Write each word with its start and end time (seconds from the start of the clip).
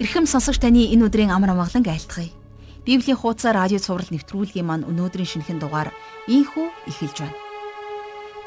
Ирхэм 0.00 0.24
сонсогч 0.24 0.64
таны 0.64 0.88
энэ 0.96 1.12
өдрийн 1.12 1.28
амар 1.28 1.52
амгалан 1.52 1.84
айлтгая. 1.84 2.32
Библийн 2.88 3.20
хуудасаар 3.20 3.68
радио 3.68 3.76
цаураар 3.76 4.08
нэвтрүүлгийн 4.08 4.64
маань 4.64 4.88
өнөөдрийн 4.88 5.28
шинэхэн 5.28 5.60
дугаар 5.60 5.92
ийхүү 6.24 6.88
эхэлж 6.88 7.16
байна. 7.20 7.36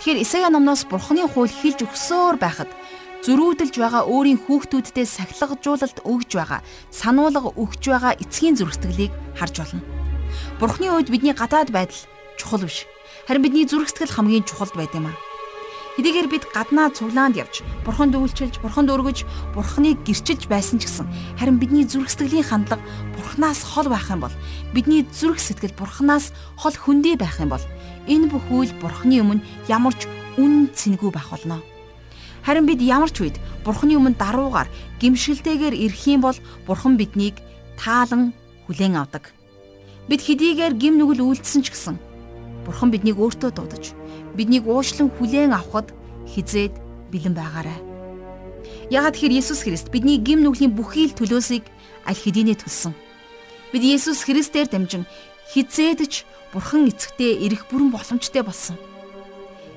Тэгэхээр 0.02 0.22
Исая 0.26 0.50
номноос 0.50 0.82
Бурхны 0.90 1.22
хууль 1.30 1.54
хэлж 1.54 1.86
өгсөөр 1.86 2.42
байхад 2.42 2.74
зөрүүдэлж 3.22 3.76
байгаа 3.78 4.02
өөрийн 4.10 4.42
хүүхдүүддээ 4.42 5.06
сахилгажуулалт 5.06 6.02
өгж 6.02 6.30
байгаа, 6.42 6.66
сануулга 6.90 7.54
өгж 7.54 7.82
байгаа 7.86 8.18
эцгийн 8.18 8.58
зөрсгөлийг 8.58 9.14
харж 9.38 9.56
болно. 9.62 9.86
Бурхны 10.58 10.90
үед 10.90 11.14
бидний 11.14 11.38
гадаад 11.38 11.70
байдал 11.70 12.02
чухал 12.42 12.66
биш. 12.66 12.90
Харин 13.30 13.46
бидний 13.46 13.70
зүрх 13.70 13.94
сэтгэл 13.94 14.10
хамгийн 14.10 14.50
чухалд 14.50 14.74
байд 14.74 14.90
юм 14.98 15.14
аа. 15.14 15.33
Хэдийгээр 15.94 16.26
бид 16.26 16.50
гаднаа 16.50 16.90
цуглаанд 16.90 17.38
явж, 17.38 17.62
бурханд 17.86 18.18
үйлчилж, 18.18 18.58
бурханд 18.66 18.90
өргөж, 18.90 19.30
бурханыг 19.54 20.02
гэрчилж 20.02 20.50
байсан 20.50 20.82
ч 20.82 20.90
гэсэн 20.90 21.06
харин 21.38 21.62
бидний 21.62 21.86
зүрх 21.86 22.10
сэтгэлийн 22.10 22.50
хандлага 22.50 22.82
бурханаас 23.14 23.62
хол 23.62 23.94
байх 23.94 24.10
юм 24.10 24.26
бол 24.26 24.34
бидний 24.74 25.06
зүрх 25.06 25.38
сэтгэл 25.38 25.78
бурханаас 25.78 26.34
хол 26.58 26.74
хөндий 26.74 27.14
байх 27.14 27.38
юм 27.38 27.54
бол 27.54 27.62
энэ 28.10 28.26
бүх 28.26 28.42
үйл 28.50 28.74
бурханы 28.82 29.22
өмнө 29.22 29.46
ямар 29.70 29.94
ч 29.94 30.10
үн 30.42 30.74
цэнгүй 30.74 31.14
байх 31.14 31.30
болно. 31.30 31.62
Харин 32.42 32.66
бид 32.66 32.82
ямар 32.82 33.14
ч 33.14 33.22
үед 33.22 33.38
бурханы 33.62 33.94
өмнө 33.94 34.18
даруугаар 34.18 34.74
гимшилтэйгээр 34.98 35.78
ирэх 35.78 36.10
юм 36.10 36.26
бол 36.26 36.38
бурхан 36.66 36.98
биднийг 36.98 37.38
таалан 37.78 38.34
хүлээн 38.66 38.98
авдаг. 38.98 39.30
Бид 40.10 40.26
хэдийгээр 40.26 40.74
гим 40.74 40.98
нүгэл 40.98 41.22
үйлдсэн 41.22 41.62
ч 41.62 41.70
гэсэн 41.70 42.13
бурхан 42.66 42.92
биднийг 42.92 43.20
өөртөө 43.20 43.52
дуудаж 43.54 43.94
биднийг 44.36 44.66
уушлан 44.68 45.12
хүлээн 45.14 45.54
авахд 45.54 45.94
хизээд 46.28 46.74
бэлэн 47.12 47.36
байгаарай. 47.36 47.80
Ягаад 48.90 49.16
тэгэхээр 49.16 49.38
Есүс 49.40 49.64
Христ 49.64 49.92
бидний 49.92 50.18
гим 50.18 50.44
нүглийн 50.44 50.74
бүхий 50.74 51.08
л 51.12 51.18
төлөөсийг 51.18 51.64
аль 52.08 52.20
хэдийнэ 52.20 52.58
төлсөн. 52.60 52.94
Бид 53.72 53.84
Есүс 53.84 54.24
Христээр 54.26 54.68
дамжин 54.70 55.06
хизээдж 55.52 56.26
Бурхан 56.54 56.86
эцэгтээ 56.86 57.42
ирэх 57.50 57.66
бүрэн 57.66 57.90
боломжтой 57.90 58.46
болсон. 58.46 58.78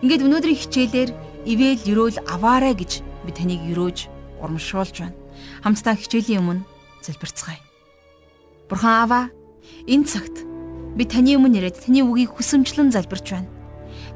Ингээд 0.04 0.28
өнөөдрийн 0.28 0.60
хичээлээр 0.60 1.10
ивэл 1.48 1.82
өрөөл 1.88 2.18
аваарай 2.28 2.76
гэж 2.76 3.00
би 3.24 3.32
таныг 3.32 3.64
өрөөж 3.72 4.12
урамшуулж 4.44 4.96
байна. 5.00 5.16
Хамтдаа 5.64 5.96
хичээлийн 5.96 6.44
өмнө 6.44 6.68
залбирцгаая. 7.00 7.64
Бурхан 8.68 8.92
Аава, 8.92 9.20
энэ 9.88 10.04
цагт 10.04 10.44
би 10.96 11.04
таны 11.04 11.36
өмнө 11.36 11.60
ирээд 11.60 11.84
таны 11.84 12.00
үгийг 12.02 12.32
хүсэмжлэн 12.34 12.90
залбирч 12.90 13.36
байна. 13.36 13.52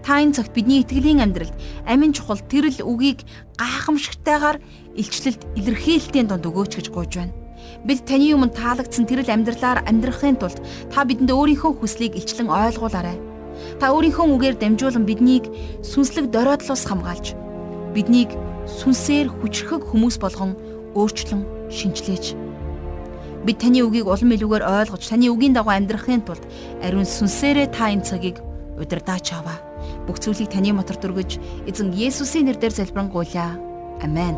Та 0.03 0.25
энэ 0.25 0.33
цагт 0.33 0.57
бидний 0.57 0.81
итгэлийн 0.81 1.21
амьдралд 1.21 1.53
амин 1.85 2.17
чухал 2.17 2.41
тэрл 2.41 2.81
үгийг 2.81 3.23
гайхамшигтайгаар 3.61 4.59
илчлэлт 4.97 5.45
илэрхийлэлтийн 5.61 6.27
донд 6.27 6.49
өгөөч 6.49 6.73
гэж 6.81 6.87
гуйж 6.89 7.13
байна. 7.21 7.37
Бид 7.85 8.09
таны 8.09 8.33
өмнө 8.33 8.57
таалагдсан 8.57 9.05
тэрл 9.05 9.29
амьдралаар 9.29 9.85
амьдрахын 9.85 10.41
тулд 10.41 10.59
та 10.89 11.05
бидэнд 11.05 11.29
өөрийнхөө 11.29 11.85
хүслийг 11.85 12.17
илчлэн 12.17 12.49
ойлгуулаарай. 12.49 13.21
Та 13.77 13.93
өөрийнхөө 13.93 14.25
үгээр 14.25 14.57
дамжуулан 14.57 15.05
биднийг 15.05 15.45
сүнслэг 15.85 16.33
доройдлоос 16.33 16.89
хамгаалж 16.89 17.37
биднийг 17.93 18.33
сүнсээр 18.65 19.29
хүчрхэг 19.29 19.83
хүмүүс 19.85 20.17
болгон 20.23 20.57
өөрчлөн 20.97 21.43
шинчлээч. 21.69 22.50
Бид 23.41 23.57
таны 23.57 23.81
үгийг 23.81 24.05
улам 24.05 24.37
илүүгээр 24.37 24.65
ойлгож 24.69 25.01
таны 25.09 25.33
үгийн 25.33 25.57
дагуу 25.57 25.73
амьдрахын 25.73 26.21
тулд 26.29 26.45
ариун 26.85 27.09
сүнсээрээ 27.09 27.73
та 27.73 27.89
энэ 27.89 28.05
цагийг 28.05 28.37
удирдаач 28.77 29.33
аваа. 29.33 29.57
Бүх 30.05 30.21
зүйлийг 30.21 30.53
таны 30.53 30.77
мотор 30.77 31.01
дүргэж 31.01 31.41
эзэн 31.65 31.97
Есүсийн 31.97 32.53
нэрээр 32.53 32.77
залбирanгуйлаа. 32.77 33.57
Амен. 34.05 34.37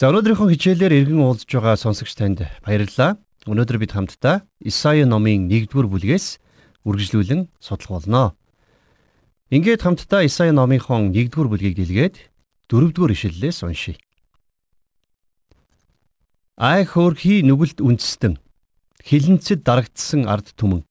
За 0.00 0.08
өнөөдрийнхөө 0.08 0.56
хичээлээр 0.56 1.04
иргэн 1.04 1.20
уулзж 1.20 1.52
байгаа 1.52 1.76
сонсогч 1.76 2.16
танд 2.16 2.48
баярлалаа. 2.64 3.20
Өнөөдөр 3.44 3.76
бид 3.76 3.92
хамтдаа 3.92 4.48
Исаи 4.64 5.04
номын 5.04 5.52
1-р 5.52 5.84
бүлгээс 5.84 6.40
үргэлжлүүлэн 6.88 7.52
судлах 7.60 8.00
болно. 8.00 8.32
Ингээд 9.52 9.84
хамтдаа 9.84 10.24
Исаи 10.24 10.48
номынхон 10.48 11.12
1-р 11.12 11.44
бүлгийг 11.44 11.76
дэлгээд 11.76 12.16
4-р 12.72 13.12
ишлэлээс 13.12 13.60
уншийе. 13.68 14.00
Ай 16.56 16.88
хөөрхий 16.88 17.44
нүгэлт 17.44 17.84
үндэстэн 17.84 18.40
хилэнцэд 19.04 19.60
дарагдсан 19.60 20.24
ард 20.24 20.56
түмэн 20.56 20.88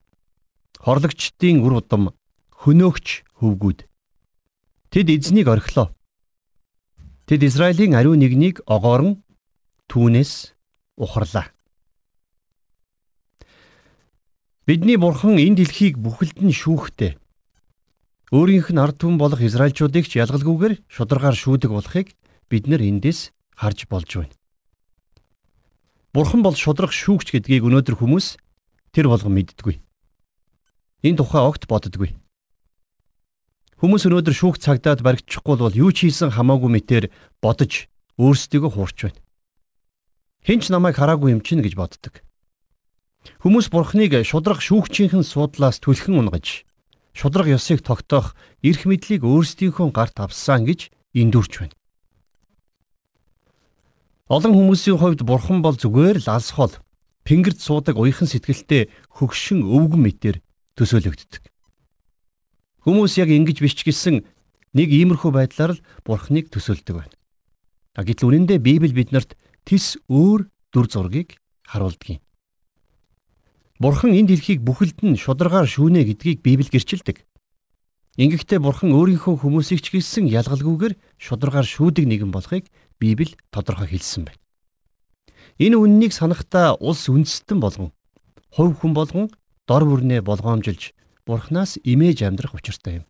хорлогчдын 0.78 1.66
үр 1.66 1.82
удам 1.82 2.14
хөнөөгч 2.62 3.08
хөвгүүд. 3.42 3.90
Тэд 4.94 5.08
эзнийг 5.10 5.50
орхилоо. 5.50 5.90
Тэд 7.26 7.42
Израилийн 7.42 7.98
ариун 7.98 8.22
нэгнийг 8.22 8.62
огоорон 8.70 9.26
түүнээс 9.90 10.54
ухарлаа. 11.02 11.50
Бидний 14.70 15.02
бурхан 15.02 15.42
энэ 15.42 15.66
дэлхийг 15.66 15.98
бүхэлд 15.98 16.46
нь 16.46 16.54
шүүхтэй 16.54 17.18
өөрийнх 18.32 18.72
нь 18.72 18.82
ард 18.82 18.98
түмэн 19.00 19.20
болох 19.20 19.44
израилчуудыг 19.44 20.08
ч 20.08 20.24
ялгалгүйгээр 20.24 20.88
шударгаар 20.88 21.36
шүүдэг 21.36 21.72
болохыг 21.72 22.08
бид 22.48 22.64
нар 22.68 22.80
эндээс 22.80 23.36
харж 23.60 23.86
болж 23.92 24.12
байна 24.16 24.36
Бурхан 26.12 26.44
бол 26.44 26.56
шудрах 26.60 26.92
шүүгч 26.92 27.32
гэдгийг 27.32 27.64
өнөөдөр 27.64 27.96
хүмүүс 27.96 28.36
тэр 28.92 29.08
болгон 29.08 29.32
мэддэггүй. 29.32 29.80
Энэ 31.08 31.18
тухай 31.24 31.40
огт 31.40 31.72
боддоггүй. 31.72 32.20
Хүмүүс 33.80 34.04
өнөөдөр 34.12 34.36
шүүх 34.36 34.60
цагдаад 34.60 35.08
баригдчихгүй 35.08 35.56
бол 35.56 35.72
юу 35.72 35.96
ч 35.96 36.12
хийсэн 36.12 36.36
хамаагүй 36.36 36.68
мэтэр 36.68 37.08
бодож 37.40 37.88
өөрсдийгөө 38.20 38.72
хуурч 38.76 38.98
байна. 39.08 39.24
Хинч 40.44 40.68
намайг 40.68 41.00
хараагүй 41.00 41.32
юм 41.32 41.40
чинь 41.40 41.64
гэж 41.64 41.80
боддог. 41.80 42.20
Хүмүүс 43.40 43.72
бурхныг 43.72 44.12
шудрах 44.28 44.60
шүүгчийнхэн 44.60 45.24
суудлаас 45.24 45.80
түлхэн 45.80 46.28
унгаж 46.28 46.68
шудраг 47.14 47.48
ёсыг 47.48 47.84
тогтоох 47.84 48.36
эрх 48.64 48.86
мэдлийг 48.88 49.24
өөрсдийнхөө 49.24 49.92
гарт 49.92 50.18
авсан 50.24 50.66
гэж 50.66 50.92
эндүрч 51.16 51.54
байна. 51.60 51.76
Олон 54.32 54.56
хүмүүсийн 54.56 54.96
хувьд 54.96 55.22
бурхан 55.28 55.60
бол 55.60 55.76
зүгээр 55.76 56.24
л 56.24 56.28
алс 56.32 56.56
хол 56.56 56.72
пингэрд 57.28 57.60
суудаг 57.60 58.00
уяхан 58.00 58.32
сэтгэлтэй 58.32 58.88
хөгшин 59.12 59.68
өвгөн 59.68 60.02
мэтэр 60.08 60.36
төсөөлөгддөг. 60.80 61.44
Хүмүүс 62.88 63.20
яг 63.20 63.30
ингэж 63.30 63.60
бичгэлсэн 63.60 64.24
нэг 64.74 64.90
иймэрхүү 64.90 65.32
байдлаар 65.36 65.76
л 65.76 65.84
бурхныг 66.08 66.48
төсөөлдөг 66.48 66.96
байна. 66.96 67.16
А 67.94 68.08
гэтэл 68.08 68.32
үнэндээ 68.32 68.60
Библи 68.64 68.96
биднэрт 68.96 69.36
тис 69.68 70.00
өөр 70.08 70.48
дүр 70.72 70.88
зургийг 70.88 71.36
харуулдаг 71.68 72.18
юм. 72.18 72.22
Бурхан 73.82 74.14
энэ 74.14 74.38
дэлхийг 74.38 74.62
бүхэлд 74.62 75.02
нь 75.02 75.18
шударгаар 75.18 75.66
шүүнэ 75.66 76.06
гэдгийг 76.06 76.46
Библи 76.46 76.70
гэрчилдэг. 76.70 77.26
Ингэхдээ 78.14 78.62
бурхан 78.62 78.94
өөрийнхөө 78.94 79.42
хүмүүсийг 79.42 79.82
ч 79.82 79.98
гэлсэн 79.98 80.30
ялгалгүйгээр 80.30 80.94
шударгаар 81.18 81.66
шүүдэг 81.66 82.06
нэгэн 82.06 82.30
болохыг 82.30 82.70
Библи 83.02 83.34
тодорхой 83.50 83.90
хэлсэн 83.90 84.30
байна. 84.30 84.38
Энэ 85.58 85.82
үннийг 85.82 86.14
санахдаа 86.14 86.78
улс 86.78 87.10
үндэстэн 87.10 87.58
болгон 87.58 87.90
хувь 88.54 88.78
хүн 88.78 88.94
болгон 88.94 89.34
дор 89.66 89.84
бүрнээ 89.90 90.22
болгоомжилж 90.22 90.94
Бурханаас 91.26 91.82
имэж 91.82 92.22
амьдрах 92.22 92.54
учиртай 92.54 93.02
юм. 93.02 93.06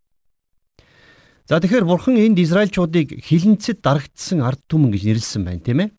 За 1.52 1.60
тэгэхээр 1.60 1.84
Бурхан 1.84 2.16
энд 2.16 2.40
Израильчуудыг 2.40 3.20
хилэнцэд 3.20 3.84
дарагдсан 3.84 4.40
ард 4.40 4.64
түмэн 4.72 4.96
гэж 4.96 5.04
нэрлсэн 5.04 5.44
байна, 5.44 5.60
тийм 5.60 5.80
ээ? 5.84 5.90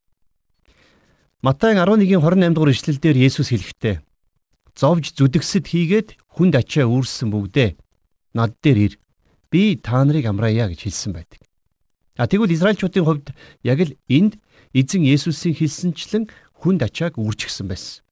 Матай 1.45 1.77
11:28 1.77 2.57
дугаар 2.57 2.73
ишлэлдэр 2.73 3.21
Есүс 3.21 3.53
хэлэхдээ 3.53 4.01
зовж 4.77 5.13
зүдгсэд 5.17 5.67
хийгээд 5.69 6.09
хүнд 6.33 6.57
ачаа 6.57 6.89
үүрсэн 6.89 7.29
бүгдээ 7.29 7.77
над 8.35 8.57
дээр 8.65 8.79
ир. 8.79 8.95
Би 9.53 9.77
та 9.77 10.05
нарыг 10.05 10.27
амраая 10.27 10.73
гэж 10.73 10.89
хэлсэн 10.89 11.13
байдаг. 11.13 11.41
А 12.17 12.27
тэгвэл 12.27 12.57
Израильчуудын 12.57 13.05
хувьд 13.05 13.27
яг 13.65 13.79
л 13.85 13.97
энд 14.09 14.41
эзэн 14.73 15.05
Есүсийн 15.05 15.57
хэлсэнчлэн 15.57 16.25
хүнд 16.57 16.81
ачааг 16.85 17.21
үржигсэн 17.21 17.69
байсан. 17.69 18.05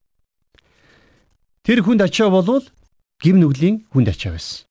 Тэр 1.65 1.81
хүнд 1.85 2.05
ачаа 2.05 2.29
болвол 2.29 2.65
гим 3.21 3.41
нүглийн 3.41 3.89
хүнд 3.93 4.13
ачаа 4.13 4.37
байсан. 4.37 4.69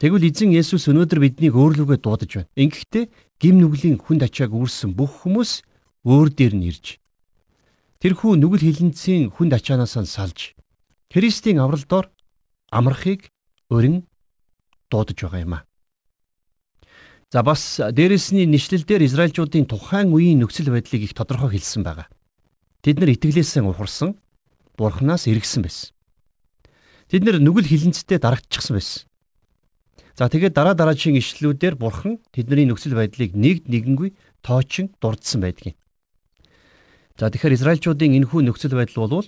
Тэгвэл 0.00 0.28
эзэн 0.28 0.52
Есүс 0.52 0.88
өнөөдөр 0.92 1.20
биднийг 1.20 1.56
өөрлөгөө 1.56 2.00
дуудаж 2.00 2.32
байна. 2.40 2.52
Ингэхдээ 2.56 3.04
гим 3.40 3.60
нүглийн 3.60 3.96
хүнд 4.00 4.28
ачааг 4.28 4.52
үүрсэн 4.52 4.92
бүх 4.96 5.24
хүмүүс 5.24 5.64
өөр 6.04 6.28
дээр 6.32 6.54
нь 6.56 6.68
ирж 6.68 7.00
тэрхүү 8.02 8.36
нүгэл 8.36 8.66
хилэнцийн 8.66 9.32
хүнд 9.32 9.56
ачаанаас 9.56 9.96
нь 9.96 10.08
салж 10.08 10.56
Христийн 11.12 11.58
авралдоор 11.62 12.10
амрахыг 12.70 13.30
өрн 13.70 14.04
дуудаж 14.90 15.18
байгаа 15.22 15.40
юм 15.40 15.54
а. 15.56 15.60
За 17.32 17.42
бас 17.42 17.80
дээрэсний 17.80 18.46
нэшлэлдэр 18.46 19.02
Израильчуудын 19.02 19.66
тухайн 19.66 20.12
үеийн 20.14 20.40
нөхцөл 20.42 20.70
байдлыг 20.70 21.02
их 21.10 21.14
тодорхой 21.14 21.56
хэлсэн 21.58 21.82
байгаа. 21.82 22.06
Тэд 22.82 23.02
нар 23.02 23.10
итгэлээсээ 23.14 23.66
ухарсан, 23.66 24.14
Бурханаас 24.78 25.26
эргэсэн 25.26 25.62
байсан. 25.66 25.90
Тэд 27.10 27.22
нар 27.24 27.38
нүгэл 27.42 27.66
хилэнцтэй 27.66 28.18
дарагдчихсан 28.18 28.76
байсан. 28.76 29.06
За 30.16 30.28
тэгээд 30.32 30.54
дараа 30.56 30.74
дараагийн 30.74 31.20
ишлэлүүдээр 31.20 31.76
бурхан 31.76 32.18
тэдний 32.32 32.64
нөхцөл 32.64 32.96
байдлыг 32.96 33.36
нэгд 33.36 33.68
нэгэнгүй 33.68 34.16
тоочин 34.40 34.88
дурдсан 34.96 35.44
байдгийг. 35.44 35.76
За 37.16 37.32
тэгэхээр 37.32 37.56
Израильчуудын 37.56 38.12
энэхүү 38.12 38.44
нөхцөл 38.44 38.76
байдал 38.76 39.08
бол 39.08 39.24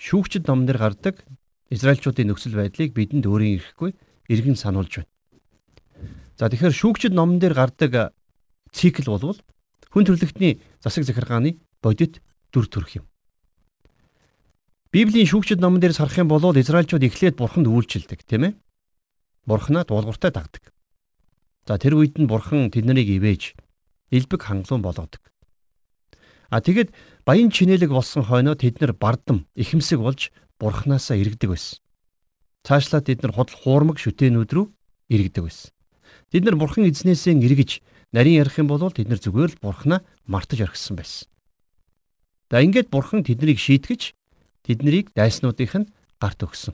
шүүгчд 0.00 0.48
номнэр 0.48 0.80
гардаг 0.80 1.20
Израильчуудын 1.68 2.32
нөхцөл 2.32 2.56
байдлыг 2.56 2.96
бидэнд 2.96 3.28
өөрийн 3.28 3.60
ирэхгүй 3.60 3.92
эргэн 4.32 4.56
сануулж 4.56 5.04
байна. 5.04 5.12
За 6.40 6.48
тэгэхээр 6.48 6.72
шүүгчд 6.72 7.12
номон 7.12 7.36
дээр 7.36 7.52
гардаг 7.52 8.16
цикл 8.72 9.12
бол 9.12 9.36
хүн 9.92 10.04
төрлөختний 10.08 10.64
засаг 10.80 11.04
захиргааны 11.04 11.60
бодит 11.84 12.24
дүр 12.48 12.64
төрх 12.64 12.96
юм. 12.96 13.04
Библийн 14.88 15.28
шүүгчд 15.28 15.60
номон 15.60 15.84
дээр 15.84 15.92
сарах 15.92 16.16
юм 16.16 16.32
бол 16.32 16.40
Израильчууд 16.40 17.04
эхлээд 17.04 17.36
бурханд 17.36 17.68
үйлчилдэг, 17.68 18.24
тийм 18.24 18.48
ээ? 18.48 18.52
Бурханаа 19.44 19.84
дуулууртай 19.84 20.32
дагдаг. 20.32 20.72
За 21.68 21.76
тэр 21.76 22.00
үед 22.00 22.16
нь 22.16 22.24
бурхан 22.24 22.72
тэднийг 22.72 23.04
ивэж 23.20 23.52
элбэг 24.08 24.40
хангалуун 24.48 24.80
болгодог. 24.80 25.20
А 26.48 26.64
тэгэд 26.64 26.96
баян 27.28 27.52
чинэлэг 27.52 27.92
болсон 27.92 28.24
хойноо 28.24 28.56
тэд 28.56 28.80
нар 28.80 28.96
бардам 28.96 29.44
ихэмсэг 29.52 30.00
болж 30.00 30.32
бурхнаасаа 30.56 31.20
иргэдэг 31.20 31.52
байсан. 31.52 31.76
Цаашлаад 32.64 33.04
тэд 33.04 33.20
нар 33.20 33.36
худал 33.36 33.52
хуурмаг 33.52 34.00
шүтэнүүд 34.00 34.48
рүү 34.56 34.72
иргэдэг 35.12 35.44
байсан. 35.44 35.68
Тэд 36.32 36.48
нар 36.48 36.56
бурхан 36.56 36.88
эзнээсээ 36.88 37.36
эргэж 37.36 37.84
нарийн 38.16 38.40
ярих 38.40 38.56
юм 38.56 38.72
бол 38.72 38.80
тэд 38.80 39.12
нар 39.12 39.20
зүгээр 39.20 39.60
л 39.60 39.60
бурхнаа 39.60 40.00
мартаж 40.24 40.64
орхисон 40.64 40.96
байсан. 40.96 41.28
За 42.48 42.64
ингээд 42.64 42.88
бурхан 42.88 43.20
тэднийг 43.20 43.60
шийтгэж 43.60 44.16
тэднийг 44.64 45.12
дайснуудынх 45.12 45.84
нь 45.84 45.90
гарт 46.16 46.40
өгсөн. 46.40 46.72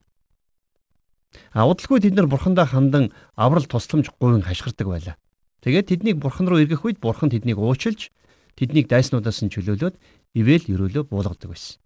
А 1.50 1.66
удалгүй 1.66 1.98
тэд 1.98 2.14
нар 2.14 2.30
бурхандаа 2.30 2.70
хандан 2.70 3.10
аврал 3.34 3.66
тусламж 3.66 4.14
гуйн 4.22 4.46
хашгирдаг 4.46 4.86
байлаа. 4.86 5.18
Тэгээд 5.66 5.90
тэднийг 5.90 6.22
бурхан 6.22 6.46
руу 6.46 6.62
эргэх 6.62 6.86
үед 6.86 7.02
бурхан 7.02 7.34
тэднийг 7.34 7.58
уучлж 7.58 8.14
тэднийг 8.54 8.86
дайснуудаас 8.86 9.42
нь 9.42 9.50
чөлөөлөөд 9.50 9.98
ивэл 10.34 10.66
өрөөлөө 10.69 11.04
буулгадаг 11.08 11.48
байсан. 11.50 11.78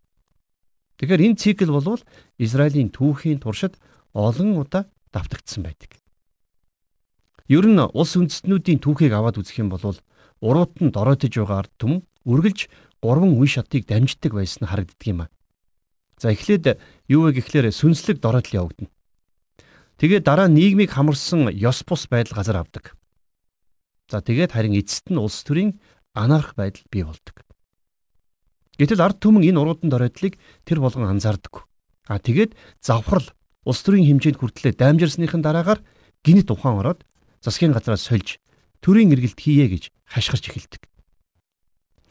Тэгэхээр 0.98 1.24
энэ 1.30 1.38
цикл 1.38 1.70
бол 1.70 2.00
Израилийн 2.42 2.90
түүхийн 2.90 3.38
туршид 3.38 3.78
олон 4.12 4.58
удаа 4.58 4.90
давтагдсан 5.12 5.62
байдаг. 5.62 5.94
Ер 7.46 7.64
нь 7.64 7.78
улс 7.80 8.12
үндэстнүүдийн 8.18 8.82
түүхийг 8.82 9.14
аваад 9.14 9.38
үзэх 9.40 9.62
юм 9.62 9.70
бол 9.72 9.80
урууд 10.40 10.74
нь 10.82 10.92
дороотож 10.92 11.32
байгаа 11.32 11.64
ард 11.64 11.72
түмэн 11.80 12.02
үргэлж 12.28 12.68
гурван 13.00 13.38
үе 13.38 13.48
шатыг 13.48 13.86
дамждаг 13.86 14.34
байсан 14.34 14.68
харагддаг 14.68 15.06
юм 15.06 15.20
а. 15.24 15.32
За 16.18 16.34
эхлээд 16.34 16.76
юу 17.08 17.30
вэ 17.30 17.38
гэхлээр 17.38 17.70
сүнслэг 17.72 18.20
дороотлын 18.20 18.58
явагдана. 18.58 18.90
Тэгээд 20.02 20.26
дараа 20.26 20.48
нийгмийг 20.50 20.90
хамарсан 20.92 21.48
ёс 21.54 21.82
бус 21.86 22.10
байдал 22.10 22.36
газар 22.36 22.60
авдаг. 22.60 22.98
За 24.10 24.20
тэгээд 24.20 24.52
харин 24.52 24.76
эцэст 24.76 25.10
нь 25.10 25.18
улс 25.18 25.42
төрийн 25.46 25.78
анарх 26.12 26.52
байдал 26.58 26.84
бий 26.90 27.02
болдог. 27.06 27.47
Гэтэл 28.78 29.02
ард 29.02 29.18
түмэн 29.18 29.42
энэ 29.42 29.58
уруудан 29.58 29.90
доройдлыг 29.90 30.38
тэр 30.62 30.78
болгон 30.78 31.10
анзаардаг. 31.10 31.66
А 32.06 32.22
тэгээд 32.22 32.54
завхрал 32.80 33.26
улс 33.66 33.82
төрийн 33.82 34.06
хэмжээнд 34.06 34.38
хүртлээр 34.38 34.78
дамжирсныхын 34.78 35.42
дараагаар 35.42 35.82
гинт 36.22 36.48
ухаан 36.48 36.78
ороод 36.78 37.02
засгийн 37.42 37.74
газраас 37.74 38.06
сольж 38.06 38.38
төрийн 38.80 39.10
эргэлт 39.12 39.38
хийе 39.38 39.66
гэж 39.66 39.90
хашгирч 40.06 40.44
эхэлдэг. 40.48 40.82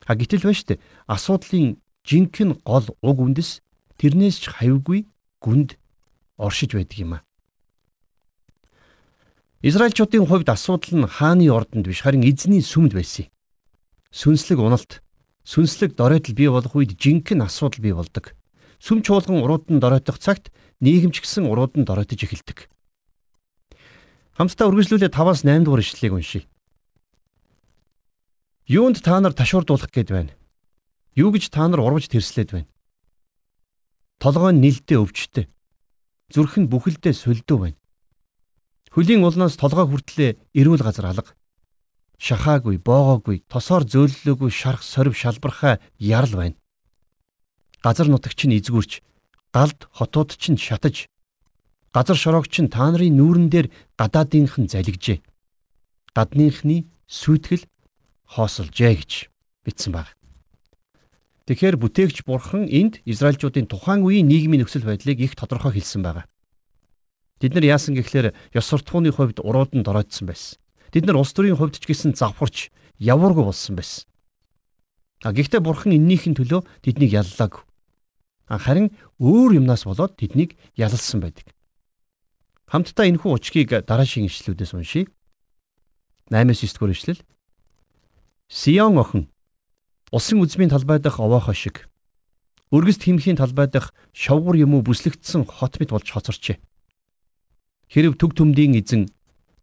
А 0.05 0.13
гэтэл 0.15 0.43
байна 0.43 0.59
штэ 0.59 0.79
асуудлын 1.07 1.79
жинхэнэ 2.03 2.59
гол 2.67 2.87
уг 2.99 3.17
үндэс 3.19 3.63
тэрнээс 3.97 4.37
ч 4.43 4.45
хавьгүй 4.51 5.07
гүнд 5.39 5.79
оршиж 6.35 6.75
байдаг 6.75 6.99
юм 6.99 7.11
а. 7.17 7.25
Израильчуудын 9.63 10.27
хувьд 10.27 10.47
асуудал 10.51 10.93
нь 10.99 11.07
хааны 11.07 11.49
ордонд 11.49 11.87
биш 11.87 12.03
харин 12.05 12.23
эзний 12.23 12.61
сүмд 12.61 12.93
байсан 12.93 13.27
сүнслэг 14.11 14.59
уналт, 14.59 15.01
сүнслэг 15.47 15.95
доройтол 15.95 16.35
бий 16.35 16.51
болох 16.51 16.75
үед 16.75 16.99
жинхэнэ 16.99 17.47
асуудал 17.47 17.79
бий 17.79 17.95
болдог. 17.95 18.35
Сүм 18.83 18.99
чуулган 18.99 19.39
уруудан 19.39 19.79
доройтох 19.79 20.19
цагт 20.19 20.51
нийгэмч 20.83 21.23
гисэн 21.23 21.47
уруудан 21.47 21.87
доройтож 21.87 22.19
эхэлдэг. 22.19 22.67
Хамтдаа 24.35 24.67
үргэлжлүүлээ 24.67 25.07
5-аас 25.07 25.47
8 25.47 25.63
дугаар 25.63 25.81
ишлэлийг 25.81 26.13
уншийе. 26.19 26.43
Юунд 28.67 28.99
та 28.99 29.23
нар 29.23 29.31
ташуурдуулах 29.31 29.87
гээд 29.87 30.11
байна? 30.11 30.35
Юу 31.15 31.31
гэж 31.31 31.47
та 31.47 31.63
нар 31.63 31.79
урвж 31.79 32.11
тэрслээд 32.11 32.51
байна? 32.51 32.69
Толгой 34.19 34.51
нь 34.51 34.61
нилдээ 34.61 34.99
өвчтэй. 34.99 35.47
Зүрх 36.27 36.59
нь 36.59 36.67
бүхэлдээ 36.67 37.15
сөлдөө 37.15 37.57
байна. 37.57 37.79
Хөлийн 38.91 39.23
улнаас 39.23 39.55
толгой 39.55 39.87
хүртлээ 39.87 40.35
эрүүл 40.59 40.83
газар 40.83 41.07
алга 41.07 41.31
шахаагүй, 42.17 42.77
боогоогүй, 42.81 43.45
тосоор 43.47 43.85
зөөллөөгүй 43.85 44.51
шарх 44.51 44.81
сорив 44.81 45.15
шалбархай 45.17 45.77
ярал 45.97 46.33
байна. 46.33 46.57
Газар 47.85 48.09
нутагч 48.09 48.45
нь 48.45 48.57
эзгүрч, 48.57 49.01
галд 49.53 49.85
хотууд 49.93 50.33
ч 50.33 50.53
шатаж, 50.57 51.05
газар 51.93 52.17
шороогч 52.17 52.57
нь 52.61 52.73
та 52.73 52.89
нарын 52.89 53.17
нүүрэн 53.17 53.47
дээр 53.53 53.67
гадаадынх 53.97 54.57
нь 54.57 54.69
залгижээ. 54.69 55.21
Гадныхны 56.17 56.89
сүйтгэл 57.05 57.69
хоосолжээ 58.25 58.93
гэж 58.97 59.11
бичсэн 59.63 59.93
баг. 59.93 60.17
Тэгэхээр 61.47 61.79
бүтээгч 61.79 62.27
бурхан 62.27 62.67
энд 62.67 62.99
Израильчуудын 63.07 63.71
тухайн 63.71 64.03
үеийн 64.03 64.27
нийгмийн 64.27 64.67
нөхцөл 64.67 64.83
байдлыг 64.83 65.21
их 65.23 65.39
тодорхой 65.39 65.71
хэлсэн 65.79 66.03
байгаа. 66.03 66.25
Бид 67.39 67.53
нар 67.55 67.63
яасан 67.63 67.95
гэхлээр 67.95 68.35
ёс 68.51 68.65
суртахууны 68.67 69.15
хувьд 69.15 69.39
уруудан 69.39 69.85
дороодсон 69.85 70.27
байсан. 70.27 70.59
Тэд 70.91 71.05
нар 71.05 71.19
улс 71.19 71.33
төрийн 71.33 71.57
хувьд 71.57 71.79
ч 71.79 71.85
гэсэн 71.87 72.15
завхарч 72.15 72.69
явуургүй 72.99 73.43
болсон 73.43 73.75
байсан. 73.75 74.05
А 75.23 75.33
гэхдээ 75.33 75.61
бурхан 75.61 75.97
эннийхэн 75.97 76.37
төлөө 76.37 76.61
тэднийг 76.85 77.11
яллаагүй. 77.17 77.65
Харин 78.47 78.93
өөр 79.19 79.59
юмнаас 79.59 79.83
болоод 79.83 80.15
тэднийг 80.15 80.55
ялалсан 80.77 81.19
байдаг. 81.19 81.51
Хамтдаа 82.69 83.09
энэхүү 83.09 83.31
учгийг 83.33 83.71
дараашийн 83.83 84.29
ишлүүдээс 84.29 84.75
уншийе. 84.77 85.07
8-9 86.29 86.75
дугаар 86.75 86.91
ишлэл. 86.91 87.21
Сион 88.47 88.99
охин 88.99 89.27
усын 90.11 90.39
үзмийн 90.39 90.71
талбай 90.71 90.99
дах 90.99 91.19
овоохоо 91.19 91.55
шиг 91.55 91.87
өргөст 92.71 93.03
химхийн 93.03 93.39
талбай 93.39 93.67
дах 93.67 93.91
шовгор 94.11 94.55
юм 94.55 94.75
уу 94.75 94.83
бүслэгдсэн 94.83 95.47
хот 95.47 95.79
мэт 95.79 95.91
болж 95.91 96.07
хоцорчээ. 96.07 96.59
Хэрв 97.91 98.19
төг 98.19 98.35
төмдийн 98.35 98.75
эзэн 98.79 99.11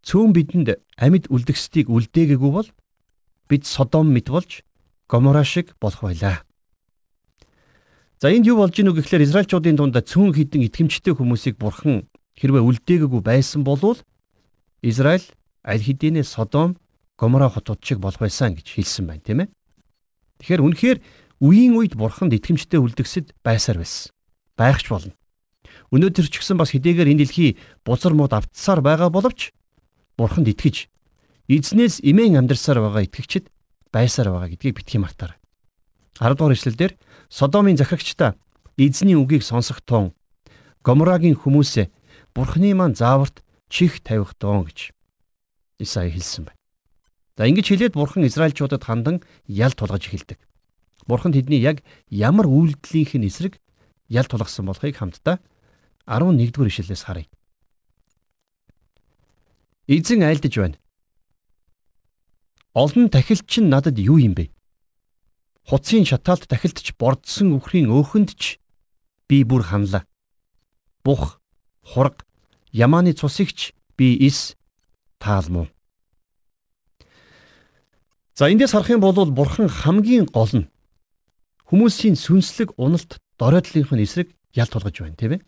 цөөн 0.04 0.36
бидэнд 0.36 0.68
амьд 1.00 1.32
үлдгэсдийг 1.32 1.88
үлдээгээгүй 1.88 2.52
бол 2.52 2.68
бид 3.48 3.64
Содом 3.64 4.12
мэт 4.12 4.28
болж 4.28 4.60
Гомора 5.08 5.44
шиг 5.44 5.72
болох 5.80 6.04
байлаа. 6.04 6.44
За 8.20 8.28
энд 8.28 8.46
юу 8.46 8.60
болж 8.60 8.76
ийнү 8.76 8.92
гэхлээр 8.92 9.24
Израильчуудын 9.24 9.76
дунд 9.76 9.96
цөөн 9.96 10.32
хідэн 10.36 10.68
итгэмжтэй 10.68 11.16
хүмүүсийг 11.16 11.56
бурхан 11.56 12.08
хэрвээ 12.36 12.62
үлдээгээгүй 12.62 13.20
байсан 13.24 13.64
бол 13.64 13.80
Израиль 14.84 15.24
аль 15.64 15.84
хэдийнэ 15.84 16.24
Содом 16.24 16.76
Гомора 17.16 17.48
хотууд 17.48 17.80
шиг 17.80 17.98
болох 17.98 18.20
байсан 18.20 18.54
гэж 18.54 18.76
хэлсэн 18.76 19.06
байна 19.08 19.24
тийм 19.24 19.40
ээ. 19.44 19.48
Тэгэхээр 20.44 20.64
үнэхээр 20.66 20.98
үеийн 21.40 21.74
үед 21.78 21.94
бурханд 21.96 22.36
итгэмжтэй 22.36 22.80
үлдгэсэд 22.80 23.32
байсаар 23.40 23.80
байсан. 23.80 24.12
Байхч 24.58 24.90
болно. 24.90 25.14
Өнөөдөр 25.94 26.26
ч 26.28 26.42
гэсэн 26.42 26.58
бас 26.58 26.74
хэдийгээр 26.74 27.12
энэ 27.14 27.22
дэлхий 27.24 27.56
бузар 27.86 28.12
мод 28.18 28.34
автсаар 28.34 28.82
байгаа 28.82 29.08
боловч 29.08 29.54
бурханд 30.16 30.48
итгэж 30.48 30.88
эзнээс 31.48 32.00
имэн 32.00 32.38
амьдарсаар 32.40 32.80
байгаа 32.80 33.04
итгэгчид 33.04 33.50
байсаар 33.92 34.30
байгаа 34.30 34.50
гэдгийг 34.54 34.78
битгий 34.78 35.00
мартаар. 35.00 35.36
10 36.18 36.38
дугаар 36.38 36.54
ишлэлдэр 36.54 36.92
Содомын 37.28 37.76
захирагчдаа 37.76 38.38
эзний 38.76 39.18
үгийг 39.18 39.42
сонсохтон 39.42 40.14
Гоморагийн 40.84 41.34
хүмүүсээ 41.34 41.90
бурхны 42.34 42.74
маань 42.74 42.94
зааварт 42.94 43.42
чих 43.68 44.02
тавих 44.02 44.34
доон 44.38 44.68
гэж 44.68 44.94
Исаи 45.78 46.10
хэлсэн 46.10 46.46
байна. 46.46 46.60
За 47.36 47.46
ингэж 47.50 47.66
хэлээд 47.66 47.94
бурхан 47.98 48.26
Израильчуудад 48.26 48.86
хандан 48.86 49.22
ял 49.50 49.74
тулгаж 49.74 50.06
эхэлдэг. 50.06 50.38
Бурхан 51.06 51.34
тэдний 51.34 51.58
яг 51.58 51.82
ямар 52.08 52.46
үйлдэлийнх 52.46 53.18
нь 53.18 53.26
эсрэг 53.26 53.58
ял 54.06 54.26
тулгасан 54.30 54.70
болохыг 54.70 54.94
хамтдаа 54.94 55.42
11 56.06 56.54
дугаар 56.54 56.70
ишлэлээс 56.70 57.02
харъя. 57.02 57.26
Эзэн 59.86 60.24
айлдж 60.24 60.56
байна. 60.56 60.78
Олон 62.72 63.12
тахилч 63.12 63.60
нь 63.60 63.68
надад 63.68 64.00
юу 64.00 64.16
юм 64.16 64.32
бэ? 64.32 64.48
Хуцын 65.68 66.08
шатаалт 66.08 66.48
тахилтч 66.48 66.96
бордсон 66.96 67.52
үхрийн 67.52 67.92
өөхөнд 67.92 68.32
ч 68.32 68.56
би 69.28 69.44
бүр 69.44 69.60
ханлаа. 69.60 70.08
Бух, 71.04 71.40
хураг, 71.84 72.24
ямааны 72.72 73.12
цусигч 73.12 73.76
би 73.96 74.16
ис 74.24 74.56
таалмуу. 75.20 75.68
За 78.32 78.48
эндээс 78.48 78.72
харах 78.72 78.88
юм 78.88 79.04
бол 79.04 79.28
бурхан 79.28 79.68
хамгийн 79.68 80.32
гол 80.32 80.64
нь 80.64 80.68
хүмүүсийн 81.68 82.16
сүнслэг 82.16 82.72
уналт 82.80 83.20
доройдлынх 83.36 83.92
нь 83.92 84.00
эсрэг 84.00 84.32
ял 84.56 84.68
тулгаж 84.72 84.96
байна 84.96 85.16
тийм 85.20 85.32
ээ. 85.36 85.44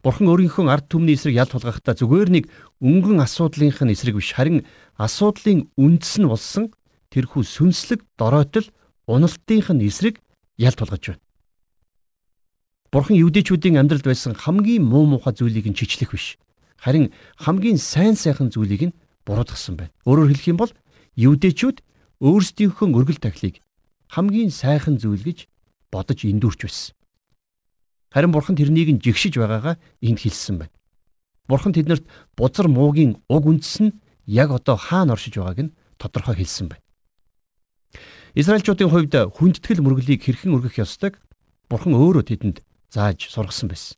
Бурхан 0.00 0.32
өөрийнхөө 0.32 0.72
ард 0.72 0.88
түмний 0.88 1.12
эсрэг 1.12 1.36
ял 1.36 1.50
тулгахдаа 1.52 1.92
зүгээр 1.92 2.28
нэг 2.32 2.44
өнгөн 2.80 3.20
асуудлынх 3.20 3.84
нь 3.84 3.92
эсрэг 3.92 4.16
биш 4.16 4.32
харин 4.32 4.64
асуудлын 4.96 5.68
үндэс 5.76 6.24
нь 6.24 6.30
болсон 6.30 6.72
тэрхүү 7.12 7.44
сүнслэг 7.44 8.00
доройтол 8.16 8.64
уналтынх 9.04 9.68
нь 9.76 9.84
эсрэг 9.84 10.24
ял 10.56 10.72
тулгаж 10.72 11.04
байна. 11.12 11.22
Бурхан 12.88 13.20
евдээчүүдийн 13.20 13.76
амьдралд 13.76 14.08
байсан 14.08 14.32
хамгийн 14.32 14.88
муу 14.88 15.04
муухай 15.04 15.36
зүйлийг 15.36 15.68
нь 15.68 15.76
чичлэх 15.76 16.16
биш. 16.16 16.40
Харин 16.80 17.12
хамгийн 17.36 17.76
сайн 17.76 18.16
сайхан 18.16 18.48
зүйлийг 18.48 18.90
нь 18.90 18.96
буруудгасан 19.28 19.76
байна. 19.76 19.92
Өөрөөр 20.08 20.32
хэлэх 20.32 20.48
юм 20.48 20.58
бол 20.64 20.72
евдээчүүд 21.20 21.84
өөрсдийнхөө 22.24 22.88
өргөл 22.88 23.20
тахлыг 23.20 23.60
хамгийн 24.08 24.50
сайхан 24.50 24.96
зүйл 24.96 25.22
гэж 25.22 25.46
бодож 25.92 26.24
эндүрч 26.24 26.60
байсан. 26.64 26.96
Харин 28.10 28.34
бурхан 28.34 28.58
тэрнийг 28.58 28.90
нь 28.90 29.02
жигшиж 29.02 29.38
байгаагаа 29.38 29.78
энд 30.02 30.18
хэлсэн 30.18 30.58
байна. 30.58 30.74
Бурхан 31.46 31.70
тэднэрт 31.70 32.04
бузар 32.34 32.66
муугийн 32.66 33.22
уг 33.30 33.46
үндэс 33.46 33.86
нь 33.86 33.94
яг 34.26 34.50
одоо 34.50 34.74
хаана 34.74 35.14
оршиж 35.14 35.38
байгааг 35.38 35.70
нь 35.70 35.74
тодорхой 35.94 36.34
хэлсэн 36.34 36.74
байна. 36.74 36.82
Израильчуудын 38.34 38.90
хувьд 38.90 39.14
хүндэтгэл 39.14 39.82
мөргөлийг 39.82 40.22
хэрхэн 40.26 40.54
өргөх 40.54 40.82
ёстойг 40.82 41.22
Бурхан 41.70 41.94
өөрөө 41.94 42.26
тэдэнд 42.26 42.66
зааж 42.90 43.30
сургасан 43.30 43.70
байсан. 43.70 43.94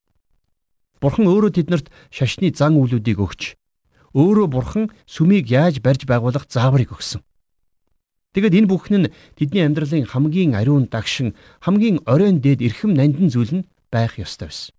Бурхан 1.01 1.25
өөрөө 1.29 1.57
тэднэрт 1.57 1.89
шашны 2.13 2.53
зан 2.53 2.77
үйлүүдийг 2.77 3.17
өгч 3.17 3.57
өөрөө 4.13 4.47
Бурхан 4.53 4.93
сүмийг 5.09 5.49
яаж 5.49 5.81
барьж 5.81 6.05
байгуулах 6.05 6.45
зааврыг 6.53 6.93
өгсөн. 6.93 7.25
Тэгэд 8.37 8.65
энэ 8.65 8.69
бүхэн 8.69 8.97
нь 9.09 9.13
тэдний 9.37 9.65
амьдралын 9.65 10.09
хамгийн 10.09 10.53
ариун 10.57 10.89
дагшин, 10.89 11.37
хамгийн 11.61 12.01
оройн 12.09 12.41
дээд 12.41 12.65
эрхэм 12.65 12.93
нандин 12.97 13.29
зүйл 13.29 13.53
нь 13.61 13.65
байх 13.93 14.17
ёстой 14.17 14.49
байсан. 14.49 14.73